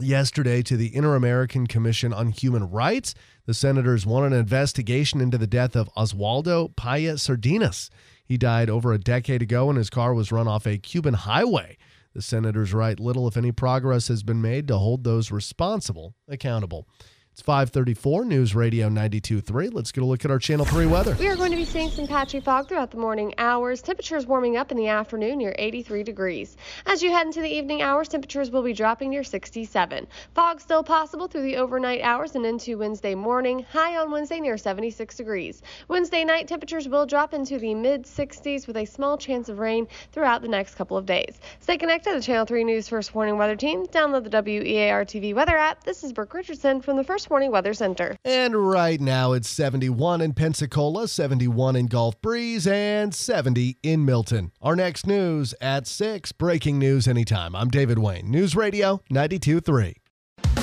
[0.00, 3.14] yesterday to the Inter American Commission on Human Rights.
[3.46, 7.90] The senators want an investigation into the death of Oswaldo Paya Sardinas.
[8.24, 11.76] He died over a decade ago and his car was run off a Cuban highway.
[12.14, 16.86] The senators write little, if any, progress has been made to hold those responsible accountable.
[17.34, 19.74] It's 534 News Radio 92.3.
[19.74, 21.16] Let's get a look at our Channel 3 weather.
[21.18, 23.82] We are going to be seeing some patchy fog throughout the morning hours.
[23.82, 26.56] Temperatures warming up in the afternoon near 83 degrees.
[26.86, 30.06] As you head into the evening hours, temperatures will be dropping near 67.
[30.32, 33.66] Fog still possible through the overnight hours and into Wednesday morning.
[33.68, 35.60] High on Wednesday near 76 degrees.
[35.88, 39.88] Wednesday night, temperatures will drop into the mid 60s with a small chance of rain
[40.12, 41.40] throughout the next couple of days.
[41.58, 43.86] Stay connected to the Channel 3 News First Warning Weather Team.
[43.88, 45.82] Download the WEAR TV weather app.
[45.82, 48.18] This is Brooke Richardson from the First First Warning Weather Center.
[48.22, 54.52] And right now it's 71 in Pensacola, 71 in Gulf Breeze, and 70 in Milton.
[54.60, 56.32] Our next news at 6.
[56.32, 57.56] Breaking news anytime.
[57.56, 58.30] I'm David Wayne.
[58.30, 59.94] News Radio 92.3.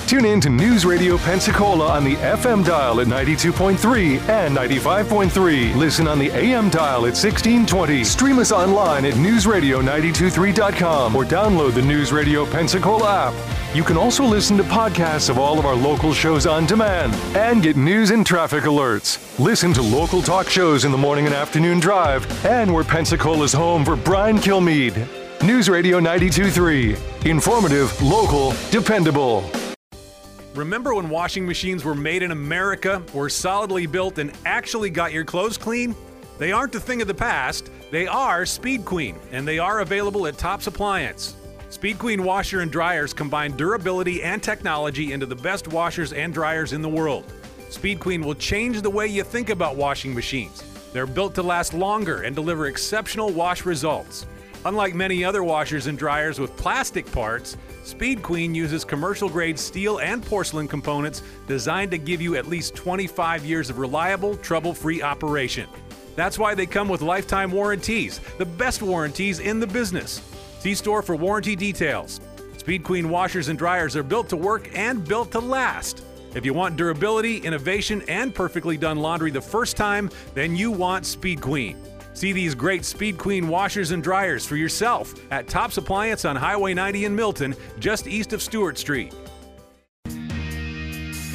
[0.05, 5.75] Tune in to News Radio Pensacola on the FM dial at 92.3 and 95.3.
[5.75, 8.03] Listen on the AM dial at 1620.
[8.03, 13.60] Stream us online at newsradio923.com or download the News Radio Pensacola app.
[13.73, 17.63] You can also listen to podcasts of all of our local shows on demand and
[17.63, 19.39] get news and traffic alerts.
[19.39, 23.85] Listen to local talk shows in the morning and afternoon drive, and we're Pensacola's home
[23.85, 25.07] for Brian Kilmeade.
[25.41, 27.25] News Radio 92.3.
[27.25, 29.49] Informative, local, dependable.
[30.53, 35.23] Remember when washing machines were made in America, were solidly built, and actually got your
[35.23, 35.95] clothes clean?
[36.39, 37.71] They aren't a thing of the past.
[37.89, 41.37] They are Speed Queen, and they are available at Tops Appliance.
[41.71, 46.73] Speed Queen washer and dryers combine durability and technology into the best washers and dryers
[46.73, 47.23] in the world.
[47.69, 50.61] Speed Queen will change the way you think about washing machines.
[50.91, 54.25] They're built to last longer and deliver exceptional wash results.
[54.65, 57.55] Unlike many other washers and dryers with plastic parts,
[57.85, 62.75] Speed Queen uses commercial grade steel and porcelain components designed to give you at least
[62.75, 65.69] 25 years of reliable, trouble free operation.
[66.17, 70.21] That's why they come with lifetime warranties, the best warranties in the business.
[70.61, 72.21] See store for warranty details.
[72.57, 76.03] Speed Queen washers and dryers are built to work and built to last.
[76.35, 81.07] If you want durability, innovation, and perfectly done laundry the first time, then you want
[81.07, 81.81] Speed Queen.
[82.13, 86.75] See these great Speed Queen washers and dryers for yourself at Tops Appliance on Highway
[86.75, 89.15] 90 in Milton, just east of Stewart Street.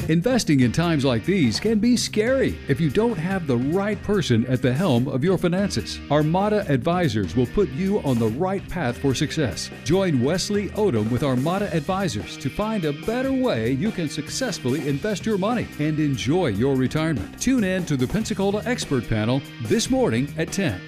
[0.09, 4.45] Investing in times like these can be scary if you don't have the right person
[4.45, 5.99] at the helm of your finances.
[6.09, 9.69] Armada Advisors will put you on the right path for success.
[9.83, 15.25] Join Wesley Odom with Armada Advisors to find a better way you can successfully invest
[15.25, 17.41] your money and enjoy your retirement.
[17.41, 20.79] Tune in to the Pensacola Expert Panel this morning at 10.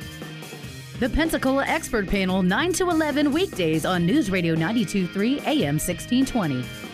[1.01, 6.88] The Pensacola Expert Panel, 9 to 11 weekdays on News Radio 923 AM 1620.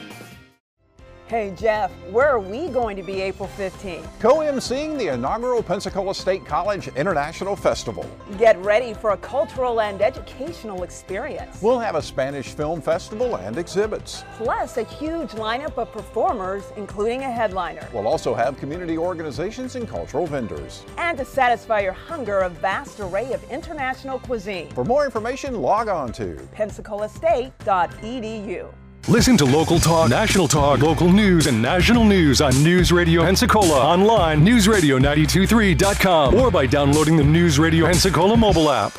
[1.28, 4.08] Hey Jeff, where are we going to be April 15th?
[4.20, 8.08] Co-emceeing the inaugural Pensacola State College International Festival.
[8.38, 11.60] Get ready for a cultural and educational experience.
[11.64, 14.24] We'll have a Spanish film festival and exhibits.
[14.38, 17.90] Plus a huge lineup of performers, including a headliner.
[17.92, 20.86] We'll also have community organizations and cultural vendors.
[21.00, 24.70] And to satisfy your hunger, a vast array of international cuisine.
[24.76, 28.72] For more information, log on to pensacolaState.edu.
[29.08, 33.80] Listen to local talk, national talk, local news, and national news on News Radio Pensacola
[33.80, 38.98] online, newsradio923.com, or by downloading the News Radio Pensacola mobile app.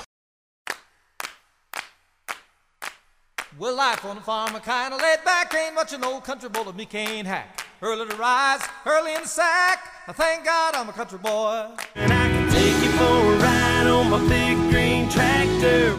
[3.59, 6.51] Well, life on the farm, a kind of laid back, ain't much an old country
[6.51, 7.67] boy that me can't hack.
[7.83, 9.91] Early to rise, early in the sack.
[10.07, 11.71] I thank God I'm a country boy.
[11.97, 15.97] And I can take you for a ride on my big green tractor.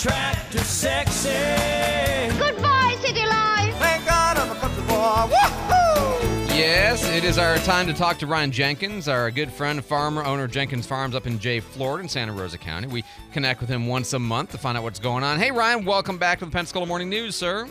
[0.00, 2.38] Thinks my tractor's sexy.
[2.38, 3.74] Goodbye, city life.
[3.76, 5.34] Thank God I'm a country boy.
[5.34, 6.48] Woohoo!
[6.48, 10.44] Yes, it is our time to talk to Ryan Jenkins, our good friend, farmer, owner
[10.44, 12.86] of Jenkins Farms up in Jay, Florida, in Santa Rosa County.
[12.86, 15.38] We connect with him once a month to find out what's going on.
[15.38, 17.66] Hey, Ryan, welcome back to the Pensacola Morning News, sir.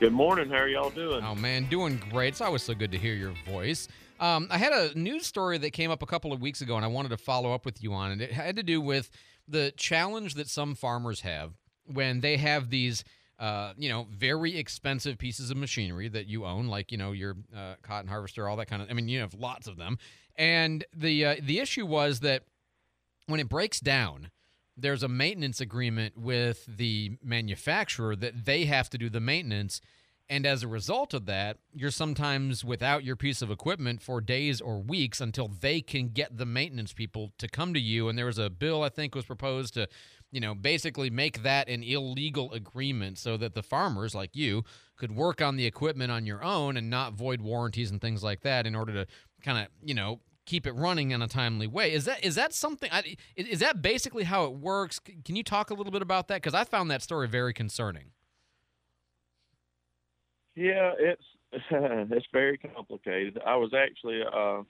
[0.00, 0.50] Good morning.
[0.50, 1.24] How are y'all doing?
[1.24, 2.28] Oh man, doing great.
[2.28, 3.88] It's always so good to hear your voice.
[4.20, 6.84] Um, I had a news story that came up a couple of weeks ago, and
[6.84, 8.20] I wanted to follow up with you on it.
[8.20, 9.10] It had to do with
[9.46, 11.52] the challenge that some farmers have
[11.86, 13.04] when they have these,
[13.38, 17.36] uh, you know, very expensive pieces of machinery that you own, like you know your
[17.54, 18.90] uh, cotton harvester, all that kind of.
[18.90, 19.98] I mean, you have lots of them,
[20.36, 22.44] and the uh, the issue was that
[23.26, 24.30] when it breaks down,
[24.76, 29.80] there's a maintenance agreement with the manufacturer that they have to do the maintenance.
[30.28, 34.60] And as a result of that, you're sometimes without your piece of equipment for days
[34.60, 38.08] or weeks until they can get the maintenance people to come to you.
[38.08, 39.86] And there was a bill, I think, was proposed to,
[40.32, 44.64] you know, basically make that an illegal agreement so that the farmers like you
[44.96, 48.40] could work on the equipment on your own and not void warranties and things like
[48.40, 49.06] that in order to
[49.42, 51.92] kind of, you know, keep it running in a timely way.
[51.92, 52.90] Is that is that something?
[53.36, 54.98] Is that basically how it works?
[54.98, 56.36] Can you talk a little bit about that?
[56.36, 58.12] Because I found that story very concerning.
[60.54, 63.40] Yeah, it's it's very complicated.
[63.44, 64.62] I was actually uh,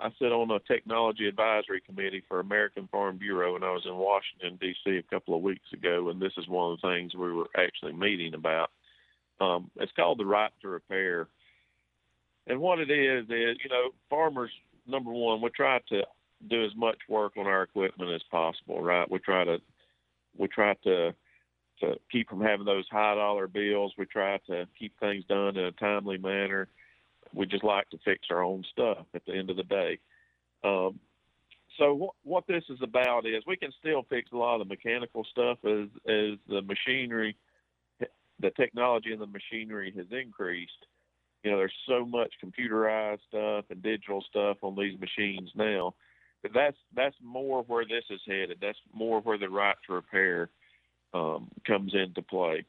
[0.00, 3.96] I sit on a technology advisory committee for American Farm Bureau, and I was in
[3.96, 4.96] Washington D.C.
[4.96, 7.92] a couple of weeks ago, and this is one of the things we were actually
[7.92, 8.70] meeting about.
[9.40, 11.28] Um, it's called the right to repair,
[12.46, 14.50] and what it is is you know farmers
[14.86, 16.02] number one we try to
[16.50, 18.82] do as much work on our equipment as possible.
[18.82, 19.10] Right?
[19.10, 19.58] We try to
[20.36, 21.14] we try to
[21.82, 23.92] to keep from having those high dollar bills.
[23.98, 26.68] We try to keep things done in a timely manner.
[27.34, 29.98] We just like to fix our own stuff at the end of the day.
[30.64, 30.98] Um,
[31.78, 34.72] so what, what this is about is we can still fix a lot of the
[34.74, 37.36] mechanical stuff as as the machinery,
[37.98, 40.86] the technology in the machinery has increased.
[41.42, 45.94] You know, there's so much computerized stuff and digital stuff on these machines now.
[46.42, 48.58] But that's that's more where this is headed.
[48.60, 50.50] That's more where the right to repair
[51.14, 52.64] um, comes into play.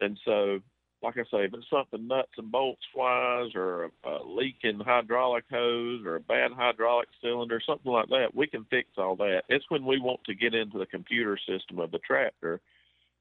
[0.00, 0.60] And so,
[1.02, 5.44] like I say, if it's something nuts and bolts wise, or a, a leaking hydraulic
[5.50, 9.42] hose, or a bad hydraulic cylinder, something like that, we can fix all that.
[9.48, 12.60] It's when we want to get into the computer system of the tractor,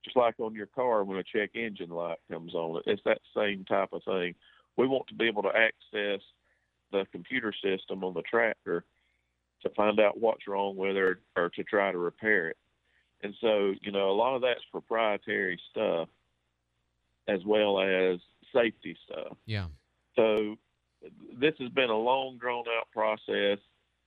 [0.04, 2.82] just like on your car when a check engine light comes on.
[2.86, 4.36] It's that same type of thing.
[4.78, 6.22] We want to be able to access
[6.92, 8.84] the computer system on the tractor
[9.62, 12.58] to find out what's wrong with it or, or to try to repair it.
[13.22, 16.08] And so, you know, a lot of that's proprietary stuff
[17.28, 18.20] as well as
[18.54, 19.38] safety stuff.
[19.46, 19.66] Yeah.
[20.16, 20.56] So
[21.38, 23.60] this has been a long drawn out process.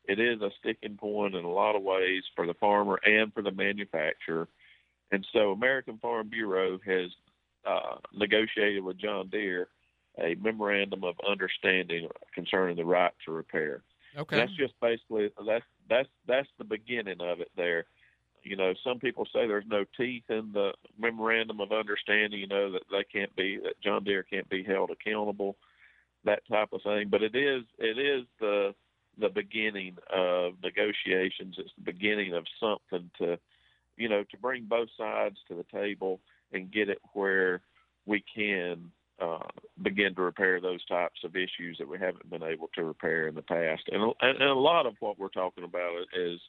[0.04, 3.42] It is a sticking point in a lot of ways for the farmer and for
[3.42, 4.48] the manufacturer.
[5.12, 7.10] And so American Farm Bureau has
[7.64, 9.68] uh, negotiated with John Deere
[10.18, 13.82] a memorandum of understanding concerning the right to repair.
[14.16, 14.36] Okay.
[14.36, 17.86] And that's just basically that's that's that's the beginning of it there
[18.42, 22.72] you know, some people say there's no teeth in the memorandum of understanding, you know,
[22.72, 25.56] that they can't be that John Deere can't be held accountable,
[26.24, 27.08] that type of thing.
[27.08, 28.74] But it is it is the
[29.18, 31.56] the beginning of negotiations.
[31.58, 33.38] It's the beginning of something to
[33.96, 36.20] you know, to bring both sides to the table
[36.52, 37.60] and get it where
[38.06, 39.38] we can uh,
[39.82, 43.34] begin to repair those types of issues that we haven't been able to repair in
[43.34, 43.82] the past.
[43.90, 46.40] And, and a lot of what we're talking about is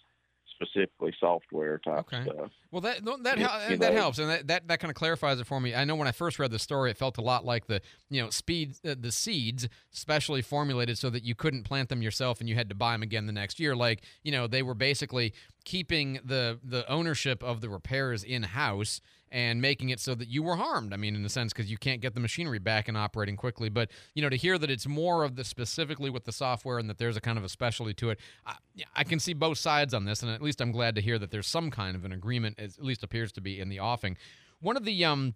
[0.55, 2.23] specifically software type Okay.
[2.23, 2.51] stuff.
[2.71, 5.39] Well, that that You- hel- you that helps, and that, that, that kind of clarifies
[5.39, 5.75] it for me.
[5.75, 8.21] I know when I first read the story, it felt a lot like the you
[8.21, 12.49] know speed uh, the seeds specially formulated so that you couldn't plant them yourself and
[12.49, 13.75] you had to buy them again the next year.
[13.75, 15.33] Like you know they were basically
[15.65, 19.01] keeping the the ownership of the repairs in house
[19.33, 20.93] and making it so that you were harmed.
[20.93, 23.67] I mean, in a sense, because you can't get the machinery back and operating quickly.
[23.67, 26.87] But you know, to hear that it's more of the specifically with the software and
[26.89, 28.55] that there's a kind of a specialty to it, I,
[28.95, 31.31] I can see both sides on this, and at least I'm glad to hear that
[31.31, 34.15] there's some kind of an agreement, at least appears to be in the offing.
[34.61, 35.33] One of the um.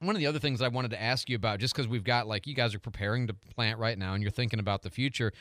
[0.00, 2.26] One of the other things I wanted to ask you about, just because we've got
[2.26, 5.32] like you guys are preparing to plant right now and you're thinking about the future,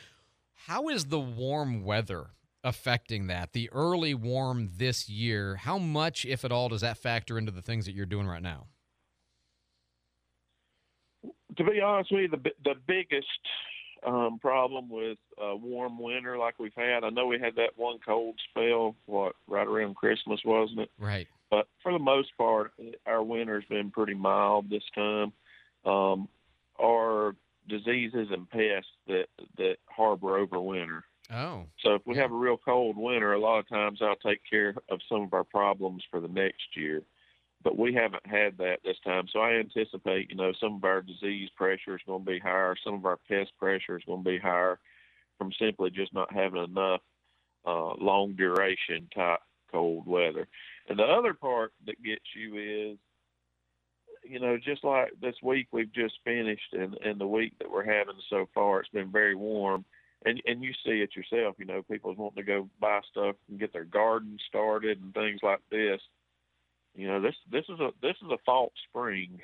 [0.53, 2.27] how is the warm weather
[2.63, 3.53] affecting that?
[3.53, 7.61] The early warm this year, how much, if at all, does that factor into the
[7.61, 8.67] things that you're doing right now?
[11.57, 13.27] To be honest with you, the the biggest
[14.05, 17.99] um, problem with a warm winter like we've had, I know we had that one
[18.05, 20.91] cold spell, what right around Christmas, wasn't it?
[20.97, 21.27] Right.
[21.49, 22.73] But for the most part,
[23.05, 25.31] our winter's been pretty mild this time.
[25.85, 26.27] Um,
[26.81, 27.35] our
[27.69, 31.03] diseases and pests that that harbor over winter.
[31.33, 31.65] Oh.
[31.79, 34.75] So if we have a real cold winter, a lot of times I'll take care
[34.89, 37.01] of some of our problems for the next year.
[37.63, 41.01] But we haven't had that this time, so I anticipate, you know, some of our
[41.01, 44.29] disease pressure is going to be higher, some of our pest pressure is going to
[44.29, 44.79] be higher
[45.37, 46.99] from simply just not having enough
[47.65, 49.39] uh, long duration type
[49.71, 50.47] cold weather.
[50.89, 52.97] And the other part that gets you is,
[54.29, 57.85] you know, just like this week we've just finished, and and the week that we're
[57.85, 59.85] having so far, it's been very warm
[60.25, 61.55] and and you see it yourself.
[61.59, 65.39] You know, people's wanting to go buy stuff and get their garden started and things
[65.43, 66.01] like this.
[66.95, 69.39] You know, this this is a this is a false spring.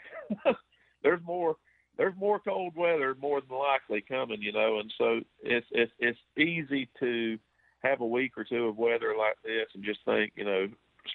[1.03, 1.55] there's more
[1.97, 4.41] there's more cold weather more than likely coming.
[4.41, 7.37] You know, and so it's it's it's easy to
[7.81, 10.67] have a week or two of weather like this and just think, you know,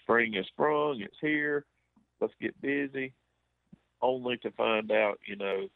[0.02, 1.64] spring has sprung, it's here,
[2.20, 3.12] let's get busy,
[4.00, 5.68] only to find out, you know,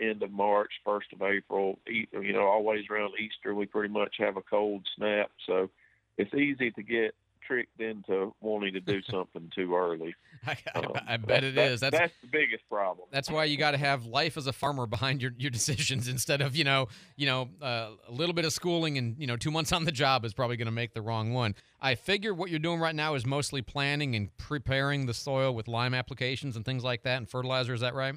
[0.00, 4.36] end of March, first of April, you know, always around Easter, we pretty much have
[4.36, 5.30] a cold snap.
[5.46, 5.70] So
[6.18, 7.14] it's easy to get
[7.46, 10.14] tricked into wanting to do something too early.
[10.46, 11.80] I, Um, I bet that- it is.
[11.80, 13.06] That's that's the biggest problem.
[13.12, 16.40] That's why you got to have life as a farmer behind your, your decisions instead
[16.40, 19.50] of you know you know uh, a little bit of schooling and you know two
[19.50, 21.54] months on the job is probably going to make the wrong one.
[21.80, 25.68] I figure what you're doing right now is mostly planning and preparing the soil with
[25.68, 27.74] lime applications and things like that and fertilizer.
[27.74, 28.14] Is that right?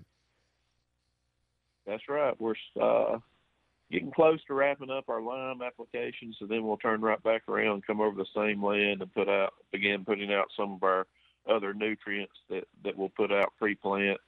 [1.88, 2.40] That's right.
[2.40, 3.20] We're uh,
[3.92, 7.88] getting close to wrapping up our lime applications, and then we'll turn right back around
[7.88, 11.08] come over the same land and put out begin putting out some of our
[11.50, 14.20] other nutrients that that we'll put out pre-plant.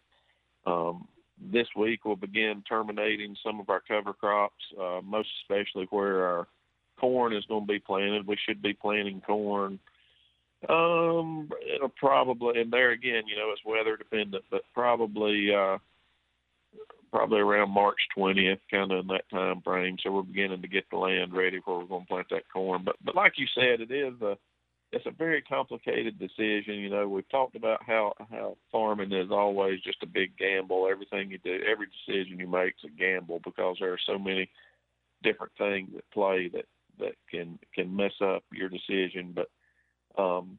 [0.65, 1.07] Um,
[1.51, 6.47] this week we'll begin terminating some of our cover crops, uh, most especially where our
[6.99, 8.27] corn is going to be planted.
[8.27, 9.79] We should be planting corn.
[10.67, 15.77] Um, it'll probably, and there again, you know, it's weather dependent, but probably, uh,
[17.11, 19.97] probably around March 20th, kind of in that time frame.
[20.01, 22.83] So we're beginning to get the land ready where we're going to plant that corn.
[22.83, 24.37] But, but like you said, it is a,
[24.91, 26.75] it's a very complicated decision.
[26.75, 30.87] You know, we've talked about how how farming is always just a big gamble.
[30.89, 34.49] Everything you do, every decision you make is a gamble because there are so many
[35.21, 36.65] different things at play that
[36.97, 39.35] that can can mess up your decision.
[39.35, 39.49] But
[40.21, 40.57] um,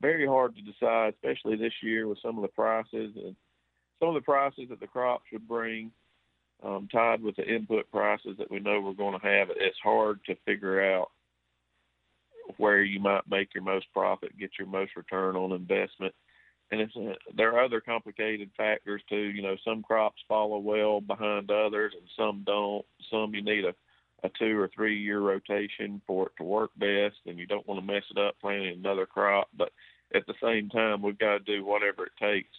[0.00, 3.36] very hard to decide, especially this year with some of the prices and
[3.98, 5.90] some of the prices that the crops would bring.
[6.62, 10.20] Um, tied with the input prices that we know we're going to have, it's hard
[10.24, 11.10] to figure out
[12.56, 16.14] where you might make your most profit, get your most return on investment.
[16.70, 19.16] And it's uh, there are other complicated factors too.
[19.16, 22.84] You know, some crops follow well behind others, and some don't.
[23.10, 23.74] Some you need a
[24.24, 27.80] a two or three year rotation for it to work best, and you don't want
[27.80, 29.48] to mess it up planting another crop.
[29.56, 29.72] But
[30.14, 32.56] at the same time, we've got to do whatever it takes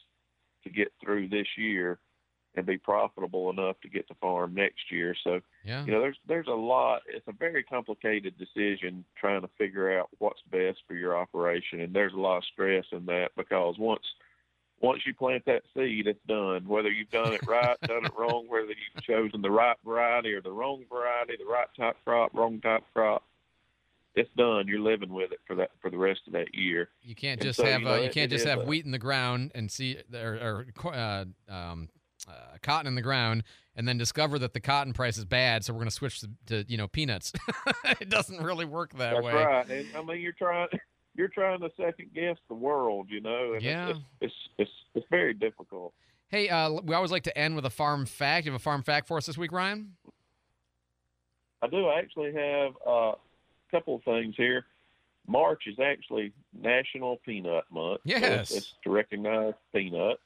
[0.64, 2.00] to get through this year
[2.56, 5.16] and be profitable enough to get the farm next year.
[5.24, 5.86] So, yeah.
[5.86, 7.02] you know, there's there's a lot.
[7.08, 11.94] It's a very complicated decision trying to figure out what's best for your operation, and
[11.94, 14.04] there's a lot of stress in that because once
[14.80, 16.68] once you plant that seed, it's done.
[16.68, 20.42] Whether you've done it right, done it wrong, whether you've chosen the right variety or
[20.42, 23.24] the wrong variety, the right type crop, wrong type crop,
[24.18, 24.68] it's done.
[24.68, 26.90] You're living with it for that for the rest of that year.
[27.04, 29.52] You can't just so, have you uh, you can't just have wheat in the ground
[29.56, 31.90] and see or, or uh, um,
[32.28, 33.44] uh, cotton in the ground
[33.76, 36.30] and then discover that the cotton price is bad, so we're going to switch to,
[36.48, 37.32] to you know peanuts.
[38.02, 39.32] it doesn't really work that way.
[39.32, 39.44] That's way.
[39.46, 39.70] right.
[39.70, 40.68] And I mean, you're trying
[41.16, 43.54] you're trying to second guess the world, you know.
[43.54, 43.90] And Yeah.
[43.90, 45.94] It's, it's it's it's very difficult.
[46.30, 48.46] Hey, uh, we always like to end with a farm fact.
[48.46, 49.94] You have a farm fact for us this week, Ryan?
[51.62, 53.14] I do actually have uh,
[53.72, 54.66] couple of things here.
[55.28, 58.02] March is actually National Peanut Month.
[58.06, 58.50] so Yes.
[58.52, 60.22] it's, it's to recognize peanuts.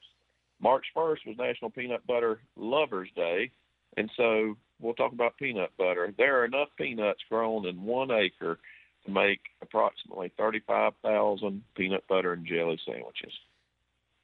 [0.60, 3.50] March 1st was National Peanut Butter Lovers Day,
[3.96, 6.12] and so we'll talk about peanut butter.
[6.16, 8.58] There are enough peanuts grown in one acre
[9.04, 13.32] to make approximately 35,000 peanut butter and jelly sandwiches.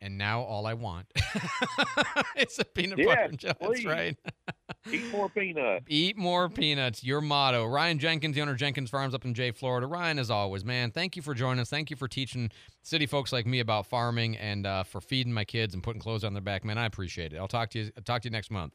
[0.01, 1.07] And now all I want
[2.37, 3.57] it's a peanut Yes, butter and jelly.
[3.61, 3.85] That's please.
[3.87, 4.17] right.
[4.91, 5.85] Eat more peanuts.
[5.89, 7.05] Eat more peanuts.
[7.05, 7.67] Your motto.
[7.67, 9.87] Ryan Jenkins, the owner of Jenkins Farms up in Jay, Florida.
[9.87, 11.69] Ryan, as always, man, thank you for joining us.
[11.69, 12.51] Thank you for teaching
[12.83, 16.25] city folks like me about farming and uh, for feeding my kids and putting clothes
[16.25, 16.65] on their back.
[16.65, 17.37] Man, I appreciate it.
[17.37, 17.91] I'll talk to you.
[18.05, 18.73] Talk to you next month.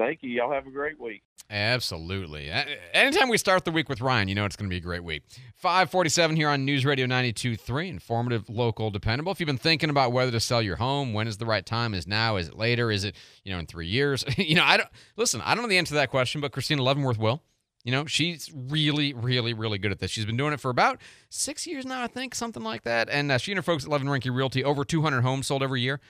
[0.00, 0.30] Thank you.
[0.30, 1.22] Y'all have a great week.
[1.50, 2.50] Absolutely.
[2.94, 5.04] Anytime we start the week with Ryan, you know it's going to be a great
[5.04, 5.24] week.
[5.56, 9.30] 547 here on News Radio 92.3, informative, local, dependable.
[9.30, 11.92] If you've been thinking about whether to sell your home, when is the right time?
[11.92, 12.36] Is now?
[12.36, 12.90] Is it later?
[12.90, 14.24] Is it, you know, in three years?
[14.38, 16.82] you know, I don't, listen, I don't know the answer to that question, but Christina
[16.82, 17.42] Leavenworth will.
[17.84, 20.10] You know, she's really, really, really good at this.
[20.10, 20.98] She's been doing it for about
[21.28, 23.10] six years now, I think, something like that.
[23.10, 25.82] And uh, she and her folks at Levin Rinky Realty, over 200 homes sold every
[25.82, 26.00] year.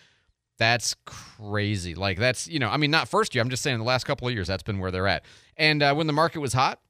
[0.60, 1.94] That's crazy.
[1.94, 3.40] Like that's you know, I mean, not first year.
[3.42, 5.24] I'm just saying the last couple of years that's been where they're at.
[5.56, 6.80] And uh, when the market was hot,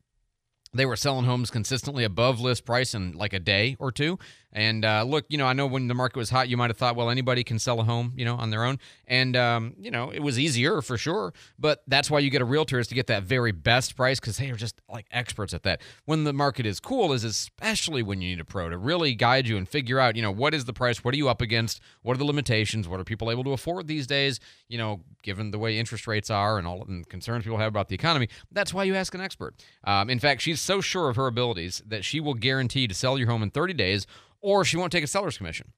[0.74, 4.18] they were selling homes consistently above list price in like a day or two.
[4.53, 6.76] And uh, look, you know, I know when the market was hot, you might have
[6.76, 8.78] thought, well, anybody can sell a home, you know, on their own.
[9.07, 11.32] And, um, you know, it was easier for sure.
[11.59, 14.38] But that's why you get a realtor is to get that very best price because
[14.38, 15.80] they are just like experts at that.
[16.05, 19.46] When the market is cool, is especially when you need a pro to really guide
[19.46, 21.05] you and figure out, you know, what is the price?
[21.05, 21.80] What are you up against?
[22.03, 22.88] What are the limitations?
[22.88, 24.40] What are people able to afford these days?
[24.68, 27.88] You know, given the way interest rates are and all the concerns people have about
[27.88, 28.28] the economy.
[28.51, 29.55] That's why you ask an expert.
[29.84, 33.18] Um, in fact, she's so sure of her abilities that she will guarantee to sell
[33.18, 34.07] your home in 30 days
[34.41, 35.72] or she won't take a seller's commission.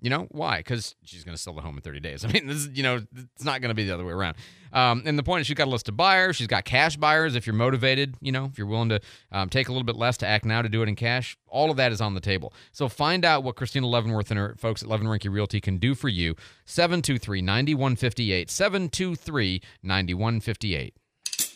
[0.00, 0.58] You know why?
[0.58, 2.24] Because she's going to sell the home in 30 days.
[2.24, 4.36] I mean, this is, you know, it's not going to be the other way around.
[4.72, 6.36] Um, and the point is, she's got a list of buyers.
[6.36, 7.34] She's got cash buyers.
[7.34, 9.00] If you're motivated, you know, if you're willing to
[9.32, 11.70] um, take a little bit less to act now to do it in cash, all
[11.70, 12.52] of that is on the table.
[12.72, 16.08] So find out what Christina Leavenworth and her folks at Rinky Realty can do for
[16.08, 16.36] you.
[16.66, 18.50] 723 9158.
[18.50, 20.94] 723 9158.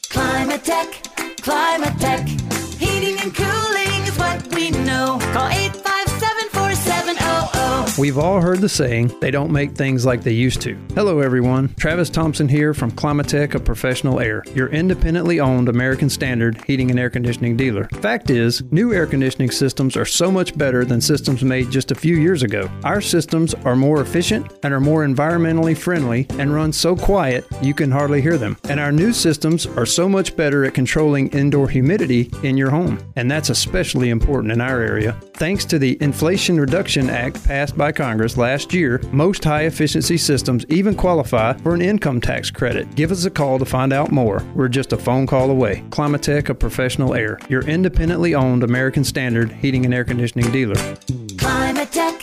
[0.08, 2.26] Climatech, Climate Tech.
[2.78, 5.18] Heating and cooling is what we know.
[5.32, 5.81] Call 857 4700.
[7.98, 10.78] We've all heard the saying, they don't make things like they used to.
[10.94, 11.74] Hello, everyone.
[11.74, 16.98] Travis Thompson here from Climatech of Professional Air, your independently owned American Standard heating and
[16.98, 17.88] air conditioning dealer.
[18.00, 21.94] Fact is, new air conditioning systems are so much better than systems made just a
[21.94, 22.70] few years ago.
[22.82, 27.74] Our systems are more efficient and are more environmentally friendly and run so quiet you
[27.74, 28.56] can hardly hear them.
[28.70, 32.98] And our new systems are so much better at controlling indoor humidity in your home.
[33.16, 35.12] And that's especially important in our area.
[35.34, 40.16] Thanks to the Inflation Reduction Act passed by by Congress last year, most high efficiency
[40.16, 42.94] systems even qualify for an income tax credit.
[42.94, 44.46] Give us a call to find out more.
[44.54, 45.82] We're just a phone call away.
[45.90, 50.76] Climatech of Professional Air, your independently owned American Standard heating and air conditioning dealer.
[50.76, 52.20] Climatech,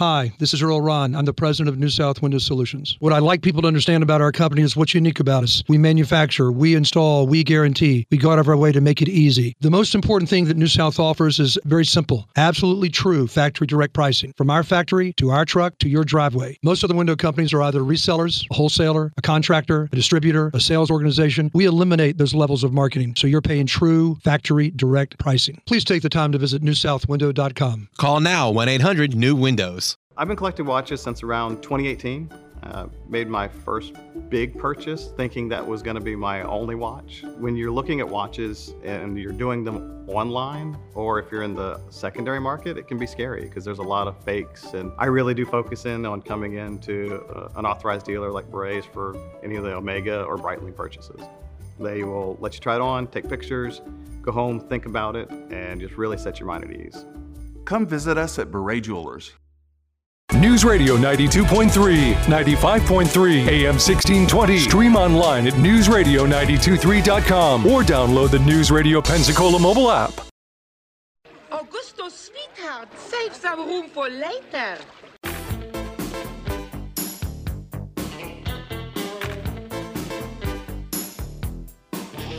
[0.00, 1.14] Hi, this is Earl Ron.
[1.14, 2.96] I'm the president of New South Window Solutions.
[3.00, 5.62] What I'd like people to understand about our company is what's unique about us.
[5.68, 8.06] We manufacture, we install, we guarantee.
[8.10, 9.54] We go out of our way to make it easy.
[9.60, 13.92] The most important thing that New South offers is very simple, absolutely true factory direct
[13.92, 14.32] pricing.
[14.38, 16.58] From our factory to our truck to your driveway.
[16.62, 20.90] Most other window companies are either resellers, a wholesaler, a contractor, a distributor, a sales
[20.90, 21.50] organization.
[21.52, 25.60] We eliminate those levels of marketing, so you're paying true factory direct pricing.
[25.66, 27.90] Please take the time to visit newsouthwindow.com.
[27.98, 29.89] Call now 1 800 New Windows.
[30.20, 32.30] I've been collecting watches since around 2018.
[32.62, 33.94] Uh, made my first
[34.28, 37.24] big purchase thinking that was going to be my only watch.
[37.38, 41.80] When you're looking at watches and you're doing them online, or if you're in the
[41.88, 44.74] secondary market, it can be scary because there's a lot of fakes.
[44.74, 48.86] And I really do focus in on coming into uh, an authorized dealer like Berets
[48.92, 51.22] for any of the Omega or Breitling purchases.
[51.78, 53.80] They will let you try it on, take pictures,
[54.20, 57.06] go home, think about it, and just really set your mind at ease.
[57.64, 59.32] Come visit us at Beret Jewelers.
[60.38, 64.58] News Radio 92.3, 95.3, AM 1620.
[64.58, 70.12] Stream online at newsradio923.com or download the News Radio Pensacola mobile app.
[71.50, 74.78] Augusto, sweetheart, save some room for later.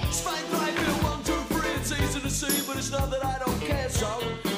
[0.10, 0.74] Spike right
[1.04, 1.70] one, two, three.
[1.72, 4.51] It's easy to see, but it's not that I don't care so.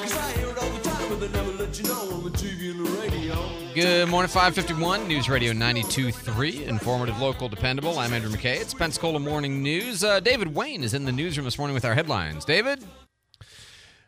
[1.80, 3.34] You know on the TV and the radio.
[3.74, 7.98] Good morning, 551 News Radio 92.3, informative, local, dependable.
[7.98, 8.62] I'm Andrew McKay.
[8.62, 10.04] It's Pensacola Morning News.
[10.04, 12.46] Uh, David Wayne is in the newsroom this morning with our headlines.
[12.46, 12.84] David?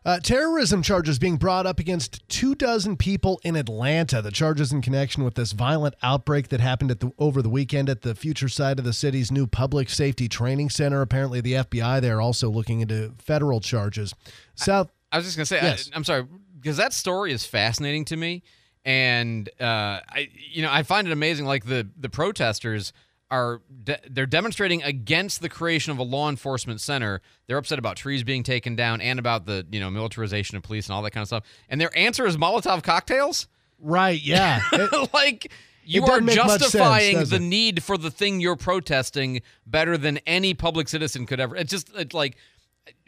[0.06, 4.22] Uh, terrorism charges being brought up against two dozen people in Atlanta.
[4.22, 7.90] The charges in connection with this violent outbreak that happened at the, over the weekend
[7.90, 11.02] at the future site of the city's new public safety training center.
[11.02, 14.14] Apparently, the FBI there also looking into federal charges.
[14.54, 14.92] South.
[15.12, 15.90] I was just going to say, Yes.
[15.92, 16.28] I, am sorry,
[16.66, 18.42] because that story is fascinating to me.
[18.84, 21.46] And, uh, I, you know, I find it amazing.
[21.46, 22.92] Like the, the protesters
[23.30, 27.22] are, de- they're demonstrating against the creation of a law enforcement center.
[27.46, 30.88] They're upset about trees being taken down and about the, you know, militarization of police
[30.88, 31.44] and all that kind of stuff.
[31.70, 33.48] And their answer is Molotov cocktails?
[33.80, 34.62] Right, yeah.
[35.14, 35.52] like,
[35.84, 37.42] you are much sense, justifying the it?
[37.42, 41.56] need for the thing you're protesting better than any public citizen could ever.
[41.56, 42.38] It's just it's like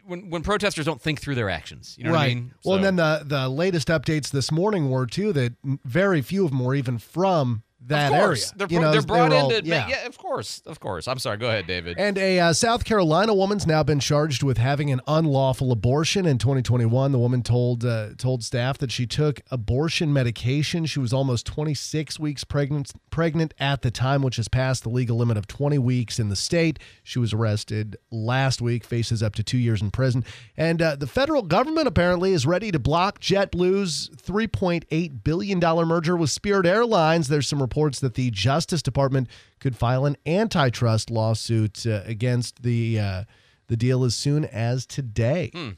[0.08, 1.96] when when protesters don't think through their actions.
[1.98, 2.18] You know right.
[2.18, 2.54] what I mean?
[2.64, 6.52] Well, and then the the latest updates this morning were too that very few of
[6.52, 8.42] them were even from that area.
[8.56, 9.88] They're, You know, they're they brought were in all- to yeah.
[9.88, 10.06] yeah.
[10.06, 11.08] of course, of course.
[11.08, 11.38] I'm sorry.
[11.38, 11.98] Go ahead, David.
[11.98, 16.38] And a uh, South Carolina woman's now been charged with having an unlawful abortion in
[16.38, 17.12] 2021.
[17.12, 20.86] The woman told uh, told staff that she took abortion medication.
[20.86, 25.18] She was almost 26 weeks pregnant pregnant at the time, which has passed the legal
[25.18, 26.78] limit of 20 weeks in the state.
[27.04, 30.24] She was arrested last week, faces up to two years in prison.
[30.56, 36.16] And uh, the federal government apparently is ready to block JetBlue's 3.8 billion dollar merger
[36.16, 37.28] with Spirit Airlines.
[37.28, 39.28] There's some reports that the Justice Department
[39.60, 43.24] could file an antitrust lawsuit uh, against the uh,
[43.68, 45.52] the deal as soon as today.
[45.54, 45.70] Hmm.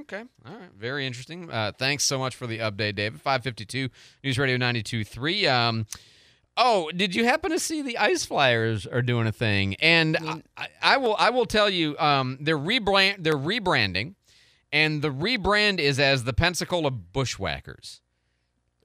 [0.00, 0.22] Okay.
[0.46, 0.70] All right.
[0.78, 1.50] Very interesting.
[1.50, 3.20] Uh, thanks so much for the update, David.
[3.20, 3.88] 552
[4.22, 5.50] News Radio 92.3.
[5.52, 5.86] Um,
[6.56, 9.74] oh, did you happen to see the Ice Flyers are doing a thing?
[9.76, 14.14] And I, I, I will I will tell you, um, they're rebrand they're rebranding,
[14.72, 18.00] and the rebrand is as the Pensacola Bushwhackers,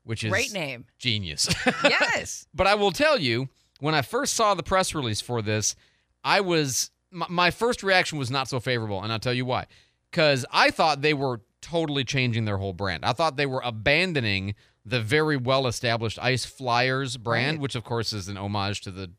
[0.06, 0.86] which is Great name.
[0.98, 1.50] genius.
[1.84, 2.48] Yes.
[2.54, 3.50] But I will tell you,
[3.82, 5.76] when I first saw the press release for this,
[6.24, 9.66] I was my, my first reaction was not so favorable, and I'll tell you why.
[10.12, 13.04] Because I thought they were totally changing their whole brand.
[13.04, 17.62] I thought they were abandoning the very well established Ice Flyers brand, Right.
[17.62, 19.12] which of course is an homage to the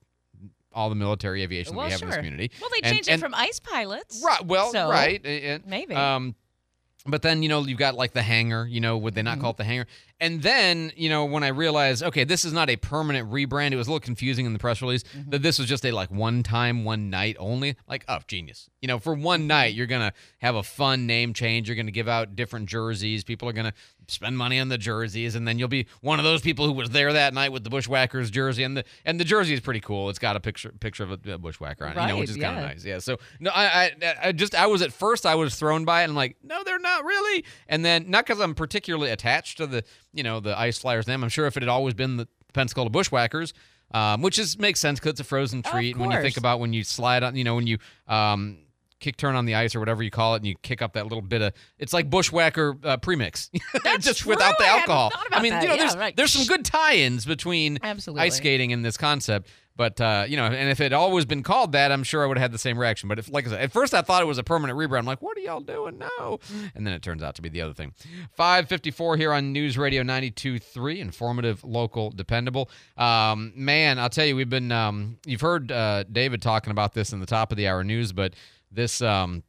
[0.73, 2.09] all the military aviation that well, we have sure.
[2.09, 2.51] in this community.
[2.61, 4.23] Well, they changed and- it from ice pilots.
[4.25, 4.45] Right.
[4.45, 5.25] Well, so right.
[5.25, 5.95] and- maybe.
[5.95, 6.35] Um,
[7.07, 8.67] but then you know you've got like the hangar.
[8.67, 9.63] You know, would they not call Mm-hmm.
[9.63, 9.87] it the hangar?
[10.19, 13.73] And then you know when I realized, okay, this is not a permanent rebrand.
[13.73, 15.31] It was a little confusing in the press release Mm-hmm.
[15.31, 17.77] that this was just a like one time, one night only.
[17.89, 18.71] Like, oh, genius.
[18.81, 19.47] You know, for one Mm-hmm.
[19.49, 21.69] night you're gonna have a fun name change.
[21.69, 23.25] You're gonna give out different jerseys.
[23.25, 23.75] People are gonna
[24.09, 26.91] spend money on the jerseys, and then you'll be one of those people who was
[26.91, 28.63] there that night with the Bushwhackers jersey.
[28.63, 30.09] And the and the jersey is pretty cool.
[30.11, 32.57] It's got a picture picture of a, bushwhacker on it, you know, which is kind
[32.59, 32.85] of nice.
[32.85, 33.01] Yeah.
[33.01, 36.05] So no, I, I I just I was at first I was thrown by it
[36.05, 37.45] and I'm like, no, they're not really.
[37.69, 39.85] And then not because I'm particularly attached to the
[40.17, 41.23] you know the Ice Flyers name.
[41.23, 43.53] I'm sure if it had always been the Pensacola Bushwhackers,
[43.93, 45.95] um, which is makes sense because it's a frozen treat.
[45.95, 48.59] And when you think about when you slide on, you know, when you um
[49.01, 51.05] kick turn on the ice or whatever you call it, and you kick up that
[51.05, 51.53] little bit of.
[51.79, 53.51] It's like bushwhacker uh, premix,
[54.01, 54.31] just true.
[54.31, 55.13] without the I alcohol.
[55.27, 55.63] about I mean, that.
[55.63, 56.17] you know, Yeah, there's right.
[56.17, 58.23] there's some good tie-ins between Absolutely.
[58.23, 59.49] ice skating and this concept.
[59.79, 62.27] But uh, you know, and if it had always been called that, I'm sure I
[62.27, 63.11] would have had the same reaction.
[63.11, 65.01] But if, like I said, at first I thought it was a permanent rebrand.
[65.01, 65.99] I'm like, what are y'all doing?
[65.99, 66.41] No,
[66.75, 67.93] and then it turns out to be the other thing.
[68.33, 72.71] 554 here on News Radio 92.3, informative, local, dependable.
[72.97, 77.13] Um, man, I'll tell you, we've been um, you've heard uh, David talking about this
[77.13, 78.33] in the top of the hour news, but
[78.71, 79.43] this um,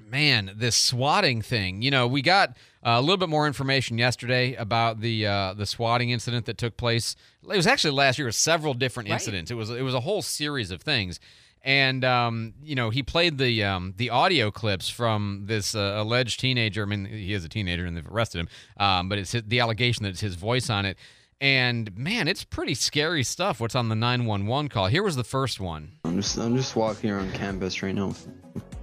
[0.00, 1.82] man, this swatting thing.
[1.82, 2.50] You know, we got
[2.84, 6.76] uh, a little bit more information yesterday about the uh, the swatting incident that took
[6.76, 7.16] place.
[7.42, 8.26] It was actually last year.
[8.26, 9.14] It was several different Right.
[9.14, 9.50] incidents.
[9.50, 11.20] It was it was a whole series of things.
[11.64, 16.40] And um, you know, he played the um, the audio clips from this uh, alleged
[16.40, 16.82] teenager.
[16.82, 18.48] I mean, he is a teenager, and they've arrested him.
[18.78, 20.98] Um, but it's his, the allegation that it's his voice on it.
[21.42, 23.58] And man, it's pretty scary stuff.
[23.58, 24.86] What's on the nine one one call?
[24.86, 25.90] Here was the first one.
[26.04, 28.14] I'm just I'm just walking around campus right now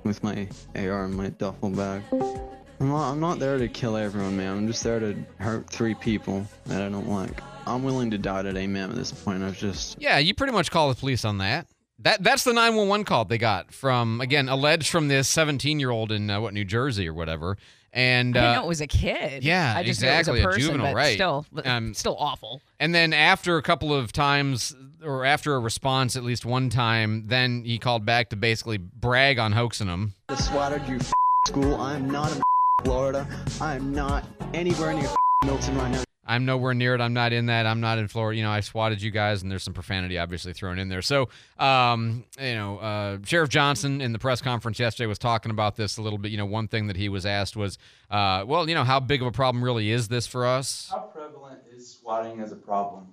[0.03, 0.45] with my
[0.75, 2.01] AR and my duffel bag.
[2.11, 4.57] I'm not, I'm not there to kill everyone, man.
[4.57, 7.41] I'm just there to hurt three people that I don't like.
[7.65, 8.89] I'm willing to die today, man.
[8.89, 11.65] At this point, I've just Yeah, you pretty much call the police on that.
[11.99, 16.11] That that's the 911 call they got from again alleged from this 17 year old
[16.11, 17.57] in uh, what New Jersey or whatever.
[17.93, 19.43] And I uh, know it was a kid.
[19.43, 21.13] yeah, I just exactly, knew it was a, person, juvenile, but right?
[21.15, 22.61] Still, Um, still awful.
[22.79, 27.25] And then after a couple of times, or after a response, at least one time,
[27.27, 30.13] then he called back to basically brag on hoaxing him.
[30.29, 31.11] I swatted you f-
[31.47, 31.75] school.
[31.75, 32.41] I'm not in
[32.83, 33.27] Florida.
[33.59, 34.23] I'm not
[34.53, 35.09] anywhere near
[35.43, 36.03] Milton right now.
[36.29, 37.01] I'm nowhere near it.
[37.01, 37.65] I'm not in that.
[37.65, 38.37] I'm not in Florida.
[38.37, 41.01] You know, I swatted you guys, and there's some profanity obviously thrown in there.
[41.01, 45.75] So, um, you know, uh, Sheriff Johnson in the press conference yesterday was talking about
[45.75, 46.29] this a little bit.
[46.29, 47.79] You know, one thing that he was asked was,
[48.11, 50.89] uh, well, you know, how big of a problem really is this for us?
[50.91, 53.07] How prevalent is swatting as a problem?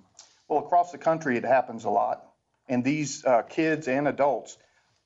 [0.47, 2.23] Well, across the country, it happens a lot.
[2.69, 4.59] And these uh, kids and adults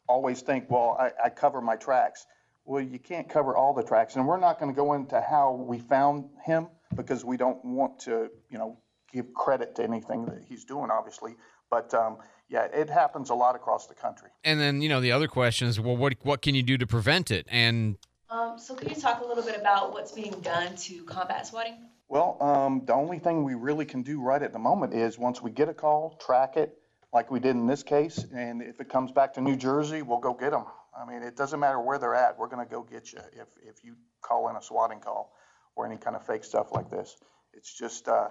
[0.09, 2.25] always think, well, I, I cover my tracks.
[2.65, 4.17] Well, you can't cover all the tracks.
[4.17, 7.99] And we're not going to go into how we found him because we don't want
[7.99, 8.77] to, you know,
[9.11, 11.35] give credit to anything that he's doing, obviously.
[11.69, 12.17] But um,
[12.49, 14.29] yeah, it happens a lot across the country.
[14.43, 16.87] And then, you know, the other question is, well, what what can you do to
[16.87, 17.45] prevent it?
[17.49, 17.97] And
[18.29, 21.77] Um, so can you talk a little bit about what's being done to combat swatting?
[22.07, 25.41] Well, um, the only thing we really can do right at the moment is once
[25.41, 26.77] we get a call, track it
[27.13, 28.25] like we did in this case.
[28.33, 30.65] And if it comes back to New Jersey, we'll go get them.
[30.93, 32.37] I mean, it doesn't matter where they're at.
[32.37, 35.31] We're going to go get you if, if you call in a swatting call
[35.75, 37.15] or any kind of fake stuff like this.
[37.53, 38.29] It's just, uh,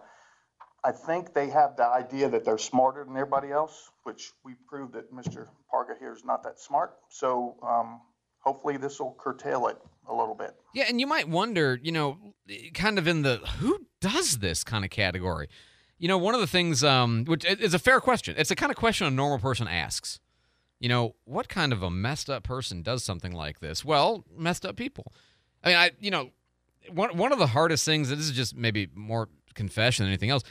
[0.85, 4.95] I think they have the idea that they're smarter than everybody else, which we proved
[4.95, 5.49] that Mr.
[5.71, 6.95] Parga here is not that smart.
[7.09, 8.01] So um,
[8.41, 9.77] hopefully this will curtail it
[10.09, 10.55] a little bit.
[10.75, 12.19] Yeah, and you might wonder, you know,
[12.75, 15.49] kind of in the who does this kind of category.
[15.99, 18.35] You know, one of the things, um, which is a fair question.
[18.39, 20.19] It's the kind of question a normal person asks.
[20.79, 23.85] You know, what kind of a messed up person does something like this?
[23.85, 25.13] Well, messed up people.
[25.63, 26.31] I mean, I, you know,
[26.93, 28.09] one one of the hardest things.
[28.09, 30.43] This is just maybe more confession than anything else.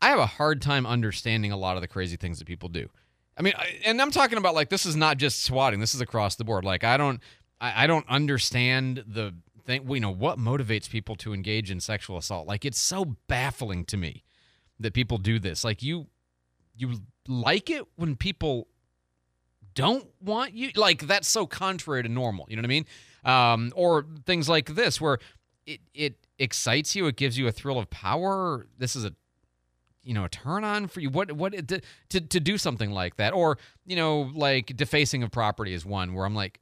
[0.00, 2.88] I have a hard time understanding a lot of the crazy things that people do.
[3.36, 5.80] I mean, I, and I'm talking about like this is not just swatting.
[5.80, 6.64] This is across the board.
[6.64, 7.20] Like I don't,
[7.60, 9.88] I, I don't understand the thing.
[9.88, 12.46] You know what motivates people to engage in sexual assault?
[12.46, 14.24] Like it's so baffling to me
[14.80, 15.64] that people do this.
[15.64, 16.08] Like you,
[16.76, 18.66] you like it when people
[19.74, 20.70] don't want you.
[20.74, 22.46] Like that's so contrary to normal.
[22.48, 22.86] You know what I mean?
[23.24, 25.18] Um, or things like this where
[25.66, 27.06] it it excites you.
[27.06, 28.66] It gives you a thrill of power.
[28.78, 29.12] This is a
[30.04, 33.16] you know a turn on for you what what to, to to do something like
[33.16, 36.58] that or you know like defacing of property is one where i'm like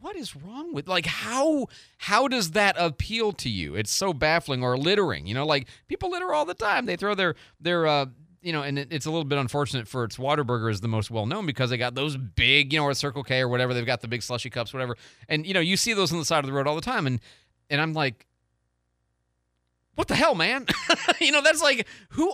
[0.00, 1.66] what is wrong with like how
[1.98, 6.10] how does that appeal to you it's so baffling or littering you know like people
[6.10, 8.06] litter all the time they throw their their uh
[8.40, 11.26] you know and it's a little bit unfortunate for its Whataburger is the most well
[11.26, 14.02] known because they got those big you know or circle k or whatever they've got
[14.02, 14.96] the big slushy cups whatever
[15.28, 17.06] and you know you see those on the side of the road all the time
[17.06, 17.20] and
[17.70, 18.26] and i'm like
[19.96, 20.66] what the hell man
[21.20, 22.32] you know that's like who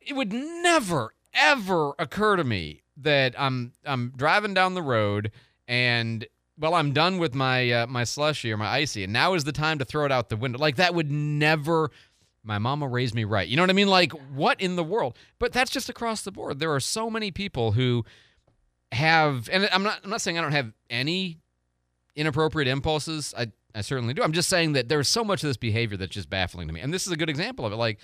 [0.00, 5.30] it would never ever occur to me that I'm I'm driving down the road
[5.66, 6.26] and
[6.58, 9.52] well I'm done with my uh, my slushy or my icy and now is the
[9.52, 10.58] time to throw it out the window.
[10.58, 11.90] Like that would never
[12.42, 13.46] my mama raised me right.
[13.46, 13.88] You know what I mean?
[13.88, 15.16] Like what in the world?
[15.38, 16.58] But that's just across the board.
[16.58, 18.04] There are so many people who
[18.92, 21.38] have and I'm not I'm not saying I don't have any
[22.16, 23.32] inappropriate impulses.
[23.36, 24.22] I I certainly do.
[24.22, 26.80] I'm just saying that there's so much of this behavior that's just baffling to me.
[26.80, 27.76] And this is a good example of it.
[27.76, 27.98] Like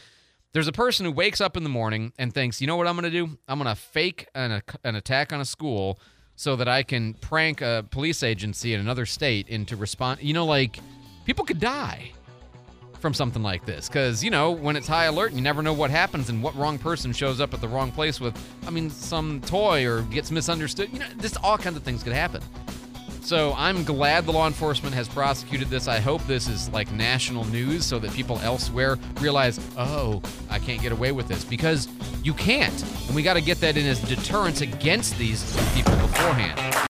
[0.53, 2.95] there's a person who wakes up in the morning and thinks, you know what I'm
[2.95, 3.39] going to do?
[3.49, 5.99] I'm going to fake an, an attack on a school
[6.37, 10.23] so that I can prank a police agency in another state into respond.
[10.23, 10.79] You know, like
[11.25, 12.13] people could die
[13.01, 15.91] from something like this because you know when it's high alert, you never know what
[15.91, 18.35] happens and what wrong person shows up at the wrong place with,
[18.67, 20.91] I mean, some toy or gets misunderstood.
[20.93, 22.43] You know, just all kinds of things could happen.
[23.25, 25.89] So I'm glad the law enforcement has prosecuted this.
[25.89, 30.21] I hope this is like national news so that people elsewhere realize, oh,
[30.51, 31.89] I can't get away with this because
[32.23, 32.83] you can't.
[33.07, 36.75] And we got to get that in as deterrence against these people beforehand.